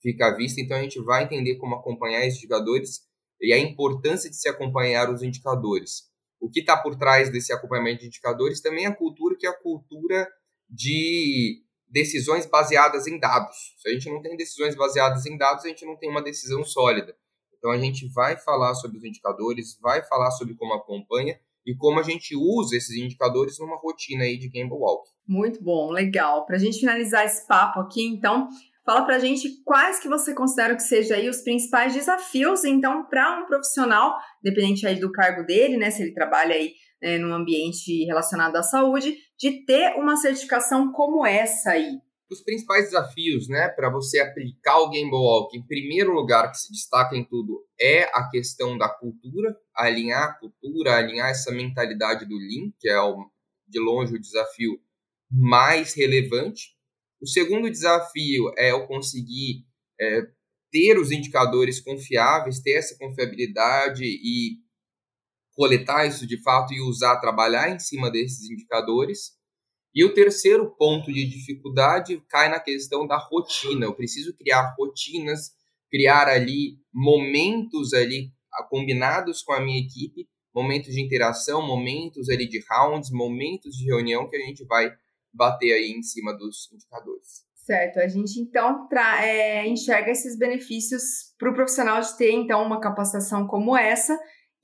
fica 0.00 0.28
à 0.28 0.36
vista. 0.36 0.60
Então 0.60 0.76
a 0.76 0.82
gente 0.82 1.00
vai 1.02 1.24
entender 1.24 1.56
como 1.56 1.74
acompanhar 1.74 2.24
esses 2.24 2.38
indicadores 2.38 3.00
e 3.40 3.52
a 3.52 3.58
importância 3.58 4.30
de 4.30 4.36
se 4.36 4.48
acompanhar 4.48 5.10
os 5.10 5.22
indicadores. 5.22 6.04
O 6.40 6.50
que 6.50 6.60
está 6.60 6.76
por 6.76 6.96
trás 6.96 7.30
desse 7.30 7.52
acompanhamento 7.52 8.00
de 8.00 8.06
indicadores 8.06 8.60
também 8.60 8.84
é 8.84 8.88
a 8.88 8.94
cultura, 8.94 9.36
que 9.38 9.46
é 9.46 9.50
a 9.50 9.58
cultura 9.58 10.28
de 10.68 11.62
decisões 11.88 12.46
baseadas 12.46 13.06
em 13.06 13.18
dados. 13.18 13.74
Se 13.78 13.88
a 13.88 13.92
gente 13.92 14.10
não 14.10 14.22
tem 14.22 14.36
decisões 14.36 14.74
baseadas 14.74 15.26
em 15.26 15.36
dados, 15.36 15.64
a 15.64 15.68
gente 15.68 15.84
não 15.84 15.96
tem 15.96 16.10
uma 16.10 16.22
decisão 16.22 16.64
sólida. 16.64 17.16
Então 17.56 17.70
a 17.70 17.78
gente 17.78 18.08
vai 18.12 18.36
falar 18.38 18.74
sobre 18.74 18.98
os 18.98 19.04
indicadores, 19.04 19.78
vai 19.80 20.02
falar 20.06 20.30
sobre 20.30 20.54
como 20.54 20.74
acompanha 20.74 21.38
e 21.66 21.74
como 21.74 21.98
a 21.98 22.02
gente 22.02 22.36
usa 22.36 22.76
esses 22.76 22.96
indicadores 22.96 23.58
numa 23.58 23.76
rotina 23.76 24.24
aí 24.24 24.38
de 24.38 24.48
Gamble 24.48 24.78
Walk. 24.78 25.10
Muito 25.26 25.62
bom, 25.62 25.90
legal. 25.90 26.46
Para 26.46 26.56
a 26.56 26.58
gente 26.58 26.78
finalizar 26.78 27.24
esse 27.24 27.46
papo 27.46 27.80
aqui, 27.80 28.06
então, 28.06 28.48
fala 28.84 29.04
para 29.04 29.16
a 29.16 29.18
gente 29.18 29.48
quais 29.64 29.98
que 29.98 30.08
você 30.08 30.32
considera 30.32 30.76
que 30.76 30.82
sejam 30.82 31.16
aí 31.16 31.28
os 31.28 31.42
principais 31.42 31.92
desafios, 31.92 32.64
então, 32.64 33.04
para 33.06 33.40
um 33.40 33.46
profissional, 33.46 34.16
dependente 34.40 34.86
aí 34.86 35.00
do 35.00 35.10
cargo 35.10 35.44
dele, 35.44 35.76
né, 35.76 35.90
se 35.90 36.02
ele 36.02 36.14
trabalha 36.14 36.54
aí 36.54 36.72
né, 37.02 37.18
num 37.18 37.34
ambiente 37.34 38.04
relacionado 38.04 38.54
à 38.56 38.62
saúde, 38.62 39.16
de 39.38 39.64
ter 39.64 39.96
uma 39.96 40.16
certificação 40.16 40.92
como 40.92 41.26
essa 41.26 41.70
aí 41.70 41.98
os 42.30 42.42
principais 42.42 42.86
desafios, 42.86 43.48
né, 43.48 43.68
para 43.68 43.90
você 43.90 44.18
aplicar 44.18 44.78
o 44.80 44.90
Game 44.90 45.10
Walk, 45.10 45.56
em 45.56 45.66
primeiro 45.66 46.12
lugar, 46.12 46.50
que 46.50 46.58
se 46.58 46.72
destaca 46.72 47.16
em 47.16 47.24
tudo, 47.24 47.64
é 47.80 48.04
a 48.04 48.28
questão 48.28 48.76
da 48.76 48.88
cultura, 48.88 49.56
alinhar 49.74 50.24
a 50.24 50.34
cultura, 50.34 50.96
alinhar 50.96 51.30
essa 51.30 51.52
mentalidade 51.52 52.24
do 52.26 52.36
Lean, 52.36 52.72
que 52.78 52.88
é, 52.88 53.00
o, 53.00 53.30
de 53.68 53.78
longe, 53.78 54.14
o 54.14 54.20
desafio 54.20 54.80
mais 55.30 55.94
relevante. 55.94 56.74
O 57.20 57.26
segundo 57.26 57.70
desafio 57.70 58.52
é 58.56 58.72
eu 58.72 58.86
conseguir 58.86 59.64
é, 60.00 60.22
ter 60.70 60.98
os 60.98 61.10
indicadores 61.10 61.80
confiáveis, 61.80 62.60
ter 62.60 62.72
essa 62.72 62.96
confiabilidade 62.98 64.04
e 64.04 64.58
coletar 65.52 66.06
isso 66.06 66.26
de 66.26 66.40
fato 66.42 66.74
e 66.74 66.80
usar, 66.80 67.20
trabalhar 67.20 67.70
em 67.70 67.78
cima 67.78 68.10
desses 68.10 68.50
indicadores. 68.50 69.35
E 69.96 70.04
o 70.04 70.12
terceiro 70.12 70.76
ponto 70.76 71.10
de 71.10 71.24
dificuldade 71.24 72.22
cai 72.28 72.50
na 72.50 72.60
questão 72.60 73.06
da 73.06 73.16
rotina. 73.16 73.86
Eu 73.86 73.94
preciso 73.94 74.36
criar 74.36 74.74
rotinas, 74.78 75.52
criar 75.90 76.28
ali 76.28 76.76
momentos 76.92 77.94
ali 77.94 78.30
ah, 78.52 78.62
combinados 78.62 79.42
com 79.42 79.54
a 79.54 79.60
minha 79.60 79.80
equipe, 79.80 80.28
momentos 80.54 80.92
de 80.92 81.00
interação, 81.00 81.66
momentos 81.66 82.28
ali 82.28 82.46
de 82.46 82.62
rounds, 82.70 83.10
momentos 83.10 83.74
de 83.74 83.86
reunião 83.86 84.28
que 84.28 84.36
a 84.36 84.40
gente 84.40 84.66
vai 84.66 84.92
bater 85.32 85.72
aí 85.72 85.92
em 85.92 86.02
cima 86.02 86.36
dos 86.36 86.70
indicadores. 86.74 87.46
Certo, 87.54 87.98
a 87.98 88.06
gente 88.06 88.38
então 88.38 88.86
é, 88.92 89.66
enxerga 89.66 90.10
esses 90.10 90.38
benefícios 90.38 91.34
para 91.38 91.50
o 91.50 91.54
profissional 91.54 92.02
de 92.02 92.16
ter 92.18 92.32
então 92.32 92.62
uma 92.62 92.80
capacitação 92.80 93.46
como 93.46 93.74
essa 93.74 94.16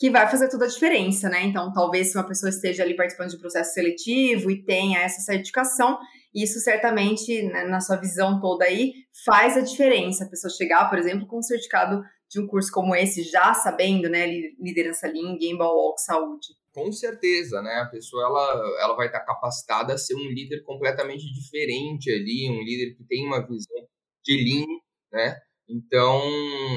que 0.03 0.11
vai 0.11 0.29
fazer 0.29 0.49
toda 0.49 0.65
a 0.65 0.69
diferença, 0.69 1.29
né? 1.29 1.45
Então, 1.45 1.73
talvez 1.73 2.11
se 2.11 2.19
uma 2.19 2.27
pessoa 2.27 2.51
esteja 2.51 2.83
ali 2.83 2.97
participando 2.97 3.31
de 3.31 3.37
um 3.37 3.39
processo 3.39 3.73
seletivo 3.73 4.51
e 4.51 4.65
tenha 4.65 4.99
essa 4.99 5.21
certificação, 5.21 5.97
isso 6.35 6.59
certamente, 6.59 7.41
né, 7.45 7.63
na 7.67 7.81
sua 7.81 7.95
visão 7.95 8.41
toda 8.41 8.65
aí, 8.65 8.95
faz 9.25 9.57
a 9.57 9.61
diferença. 9.61 10.25
A 10.25 10.29
pessoa 10.29 10.53
chegar, 10.53 10.91
por 10.91 10.99
exemplo, 10.99 11.25
com 11.29 11.39
um 11.39 11.43
certificado 11.43 12.03
de 12.29 12.41
um 12.41 12.49
curso 12.49 12.73
como 12.73 12.97
esse, 12.97 13.23
já 13.23 13.55
sabendo, 13.55 14.09
né, 14.09 14.27
liderança 14.59 15.07
Lean, 15.07 15.39
Game 15.39 15.57
Walk, 15.57 16.03
saúde. 16.03 16.49
Com 16.75 16.91
certeza, 16.91 17.63
né? 17.63 17.85
A 17.87 17.87
pessoa 17.87 18.25
ela, 18.25 18.83
ela 18.83 18.97
vai 18.97 19.07
estar 19.07 19.21
capacitada 19.21 19.95
a 19.95 19.99
ser 19.99 20.17
um 20.17 20.33
líder 20.33 20.65
completamente 20.65 21.33
diferente 21.33 22.11
ali, 22.11 22.51
um 22.51 22.65
líder 22.65 22.97
que 22.97 23.05
tem 23.05 23.25
uma 23.25 23.47
visão 23.47 23.87
de 24.25 24.37
Lean, 24.37 24.67
né? 25.13 25.37
Então, 25.73 26.21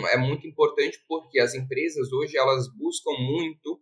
é 0.07 0.17
muito 0.17 0.47
importante 0.47 1.03
porque 1.05 1.37
as 1.39 1.53
empresas 1.53 2.13
hoje 2.13 2.37
elas 2.37 2.67
buscam 2.77 3.11
muito 3.19 3.81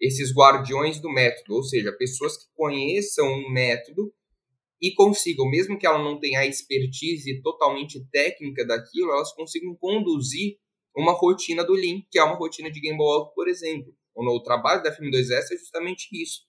esses 0.00 0.34
guardiões 0.34 1.00
do 1.00 1.10
método, 1.10 1.56
ou 1.56 1.62
seja, 1.62 1.92
pessoas 1.92 2.36
que 2.36 2.46
conheçam 2.56 3.26
um 3.26 3.50
método 3.50 4.10
e 4.80 4.92
consigam, 4.94 5.48
mesmo 5.50 5.78
que 5.78 5.86
ela 5.86 6.02
não 6.02 6.18
tenha 6.18 6.40
a 6.40 6.46
expertise 6.46 7.42
totalmente 7.42 8.02
técnica 8.10 8.66
daquilo, 8.66 9.12
elas 9.12 9.32
consigam 9.34 9.76
conduzir 9.76 10.56
uma 10.96 11.12
rotina 11.12 11.62
do 11.62 11.74
Lean, 11.74 12.00
que 12.10 12.18
é 12.18 12.24
uma 12.24 12.36
rotina 12.36 12.70
de 12.70 12.80
Game 12.80 12.96
Boy, 12.96 13.26
por 13.34 13.48
exemplo. 13.48 13.94
O 14.14 14.40
trabalho 14.42 14.82
da 14.82 14.96
FM2S 14.96 15.52
é 15.52 15.56
justamente 15.58 16.08
isso. 16.12 16.42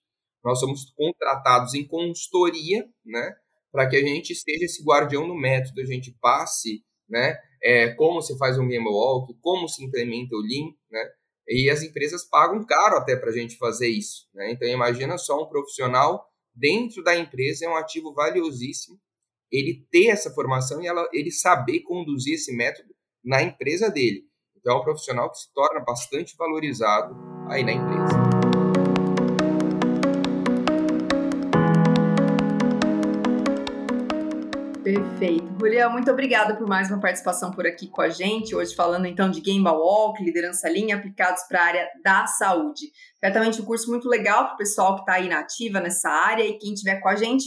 Nós 0.44 0.60
somos 0.60 0.86
contratados 0.96 1.74
em 1.74 1.86
consultoria, 1.86 2.88
né, 3.06 3.36
para 3.72 3.90
que 3.90 3.96
a 3.96 4.02
gente 4.02 4.34
seja 4.36 4.66
esse 4.66 4.84
guardião 4.84 5.28
do 5.28 5.36
método, 5.36 5.82
a 5.82 5.86
gente 5.86 6.16
passe, 6.22 6.84
né, 7.10 7.36
é, 7.66 7.90
como 7.96 8.22
se 8.22 8.38
faz 8.38 8.60
um 8.60 8.68
Game 8.68 8.88
Walk, 8.88 9.34
como 9.42 9.68
se 9.68 9.84
implementa 9.84 10.36
o 10.36 10.40
Lean, 10.40 10.72
né? 10.92 11.10
E 11.48 11.70
as 11.70 11.82
empresas 11.82 12.24
pagam 12.24 12.64
caro 12.64 12.98
até 12.98 13.16
para 13.16 13.30
a 13.30 13.34
gente 13.34 13.58
fazer 13.58 13.88
isso, 13.88 14.28
né? 14.36 14.52
Então 14.52 14.68
imagina 14.68 15.18
só 15.18 15.44
um 15.44 15.50
profissional 15.50 16.28
dentro 16.54 17.04
da 17.04 17.18
empresa 17.18 17.66
é 17.66 17.70
um 17.70 17.76
ativo 17.76 18.14
valiosíssimo 18.14 19.00
ele 19.52 19.86
ter 19.92 20.08
essa 20.08 20.32
formação 20.32 20.82
e 20.82 20.88
ela, 20.88 21.08
ele 21.12 21.32
saber 21.32 21.82
conduzir 21.82 22.36
esse 22.36 22.56
método 22.56 22.94
na 23.24 23.42
empresa 23.42 23.90
dele. 23.90 24.24
Então 24.56 24.78
é 24.78 24.80
um 24.80 24.84
profissional 24.84 25.32
que 25.32 25.40
se 25.40 25.54
torna 25.54 25.80
bastante 25.82 26.36
valorizado 26.38 27.16
aí 27.50 27.64
na 27.64 27.74
empresa. 27.74 28.45
Perfeito. 35.18 35.46
Julião, 35.58 35.94
muito 35.94 36.12
obrigada 36.12 36.58
por 36.58 36.68
mais 36.68 36.92
uma 36.92 37.00
participação 37.00 37.50
por 37.50 37.66
aqui 37.66 37.88
com 37.88 38.02
a 38.02 38.10
gente. 38.10 38.54
Hoje 38.54 38.76
falando 38.76 39.06
então 39.06 39.32
de 39.32 39.40
Game 39.40 39.66
Walk, 39.66 40.22
liderança 40.22 40.68
linha 40.68 40.98
aplicados 40.98 41.42
para 41.44 41.62
a 41.62 41.64
área 41.64 41.90
da 42.04 42.28
saúde. 42.28 42.92
Certamente 43.18 43.62
um 43.62 43.66
curso 43.66 43.90
muito 43.90 44.10
legal 44.10 44.44
para 44.44 44.56
o 44.56 44.58
pessoal 44.58 44.96
que 44.96 45.02
está 45.04 45.14
aí 45.14 45.30
na 45.30 45.40
ativa 45.40 45.80
nessa 45.80 46.10
área 46.10 46.44
e 46.44 46.58
quem 46.58 46.74
estiver 46.74 47.00
com 47.00 47.08
a 47.08 47.16
gente 47.16 47.46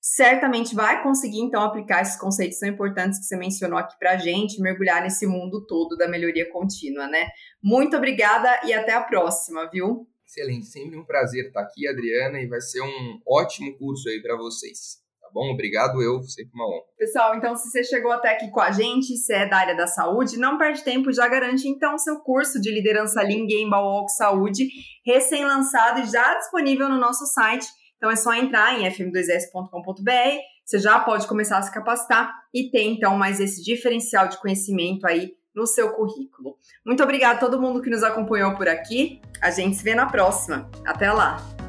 certamente 0.00 0.74
vai 0.74 1.02
conseguir 1.02 1.40
então 1.40 1.62
aplicar 1.62 2.00
esses 2.00 2.18
conceitos 2.18 2.58
tão 2.58 2.70
importantes 2.70 3.18
que 3.18 3.26
você 3.26 3.36
mencionou 3.36 3.78
aqui 3.78 3.98
para 3.98 4.12
a 4.12 4.16
gente, 4.16 4.58
mergulhar 4.58 5.02
nesse 5.02 5.26
mundo 5.26 5.66
todo 5.66 5.98
da 5.98 6.08
melhoria 6.08 6.50
contínua, 6.50 7.06
né? 7.06 7.28
Muito 7.62 7.98
obrigada 7.98 8.62
e 8.64 8.72
até 8.72 8.94
a 8.94 9.02
próxima, 9.02 9.68
viu? 9.70 10.08
Excelente, 10.26 10.66
sempre 10.68 10.96
um 10.96 11.04
prazer 11.04 11.48
estar 11.48 11.60
aqui, 11.60 11.86
Adriana, 11.86 12.40
e 12.40 12.46
vai 12.46 12.62
ser 12.62 12.80
um 12.80 13.20
ótimo 13.28 13.76
curso 13.76 14.08
aí 14.08 14.22
para 14.22 14.38
vocês. 14.38 15.09
Bom? 15.32 15.52
Obrigado, 15.52 16.02
eu, 16.02 16.22
sempre 16.22 16.52
uma 16.54 16.66
honra. 16.66 16.84
Pessoal, 16.98 17.34
então 17.36 17.56
se 17.56 17.70
você 17.70 17.84
chegou 17.84 18.12
até 18.12 18.30
aqui 18.30 18.50
com 18.50 18.60
a 18.60 18.70
gente, 18.70 19.16
se 19.16 19.32
é 19.32 19.48
da 19.48 19.56
área 19.56 19.76
da 19.76 19.86
saúde, 19.86 20.38
não 20.38 20.58
perde 20.58 20.82
tempo, 20.82 21.12
já 21.12 21.28
garante 21.28 21.68
então 21.68 21.98
seu 21.98 22.20
curso 22.20 22.60
de 22.60 22.70
liderança 22.70 23.22
Lean 23.22 23.46
Game 23.46 23.70
Walk 23.70 24.12
Saúde, 24.12 24.68
recém-lançado 25.04 26.00
e 26.00 26.06
já 26.06 26.38
disponível 26.38 26.88
no 26.88 26.98
nosso 26.98 27.26
site. 27.26 27.66
Então 27.96 28.10
é 28.10 28.16
só 28.16 28.32
entrar 28.34 28.80
em 28.80 28.90
fm2s.com.br, 28.90 30.38
você 30.64 30.78
já 30.78 31.00
pode 31.00 31.26
começar 31.26 31.58
a 31.58 31.62
se 31.62 31.72
capacitar 31.72 32.32
e 32.54 32.70
ter 32.70 32.82
então 32.82 33.16
mais 33.16 33.40
esse 33.40 33.62
diferencial 33.62 34.28
de 34.28 34.38
conhecimento 34.40 35.06
aí 35.06 35.34
no 35.54 35.66
seu 35.66 35.92
currículo. 35.92 36.56
Muito 36.86 37.02
obrigada 37.02 37.36
a 37.36 37.40
todo 37.40 37.60
mundo 37.60 37.82
que 37.82 37.90
nos 37.90 38.02
acompanhou 38.02 38.54
por 38.54 38.68
aqui. 38.68 39.20
A 39.42 39.50
gente 39.50 39.76
se 39.76 39.84
vê 39.84 39.94
na 39.94 40.06
próxima. 40.06 40.70
Até 40.86 41.12
lá! 41.12 41.59